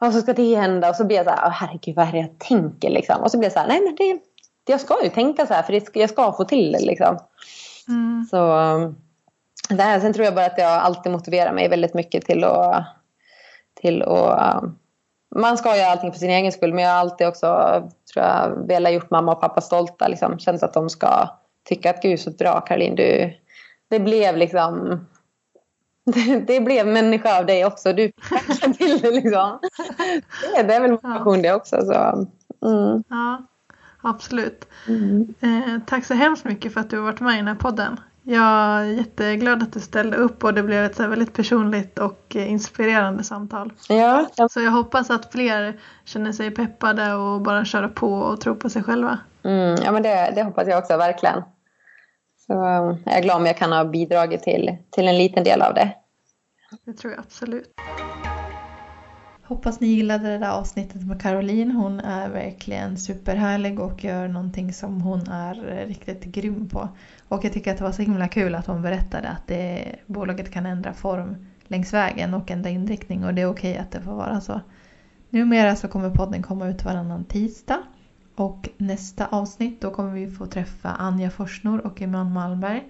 [0.00, 0.88] och så ska det hända.
[0.88, 3.22] Och så blir jag så här, herregud vad är det jag tänker liksom.
[3.22, 4.20] Och så blir jag så här, nej men det,
[4.72, 7.18] jag ska ju tänka så här för det, jag ska få till det liksom.
[7.88, 8.26] Mm.
[8.30, 8.36] Så
[9.68, 12.84] det här, sen tror jag bara att jag alltid motiverar mig väldigt mycket till att,
[13.80, 14.64] till att
[15.34, 17.46] man ska göra allting för sin egen skull men jag har alltid också
[18.12, 20.08] tror jag, velat gjort mamma och pappa stolta.
[20.08, 20.38] Liksom.
[20.38, 21.28] Känns att de ska
[21.68, 23.32] tycka att gud så bra Caroline, du,
[23.90, 25.00] det blev liksom
[26.46, 27.92] det, blev människa av dig också.
[27.92, 28.12] Du
[28.50, 29.58] fick till det liksom.
[30.56, 31.42] Det, det är väl motivation ja.
[31.42, 31.76] det också.
[31.76, 32.28] Så.
[32.66, 33.04] Mm.
[33.08, 33.42] Ja,
[34.02, 34.68] absolut.
[34.88, 35.34] Mm.
[35.40, 38.00] Eh, tack så hemskt mycket för att du har varit med i den här podden.
[38.26, 43.24] Jag är jätteglad att du ställde upp och det blev ett väldigt personligt och inspirerande
[43.24, 43.72] samtal.
[43.88, 44.26] Ja.
[44.50, 48.70] Så jag hoppas att fler känner sig peppade och bara köra på och tror på
[48.70, 49.18] sig själva.
[49.44, 51.42] Mm, ja men det, det hoppas jag också verkligen.
[52.46, 55.62] Så eh, jag är glad om jag kan ha bidragit till, till en liten del
[55.62, 55.94] av det.
[56.84, 57.74] Det tror jag absolut.
[59.46, 61.70] Hoppas ni gillade det där avsnittet med Caroline.
[61.70, 66.88] Hon är verkligen superhärlig och gör någonting som hon är riktigt grym på.
[67.28, 70.52] Och jag tycker att det var så himla kul att hon berättade att det, bolaget
[70.52, 74.14] kan ändra form längs vägen och ändra inriktning och det är okej att det får
[74.14, 74.60] vara så.
[75.30, 77.82] Numera så kommer podden komma ut varannan tisdag
[78.36, 82.82] och nästa avsnitt då kommer vi få träffa Anja Forsnor och Iman Malmberg.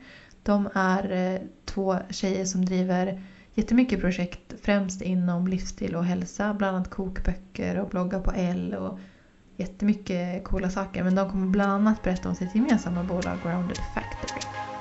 [0.43, 3.23] De är eh, två tjejer som driver
[3.55, 8.99] jättemycket projekt främst inom livsstil och hälsa, bland annat kokböcker och bloggar på L och
[9.57, 11.05] jättemycket coola saker.
[11.05, 14.74] Men de kommer bland annat berätta om sitt gemensamma bolag Grounded Factory.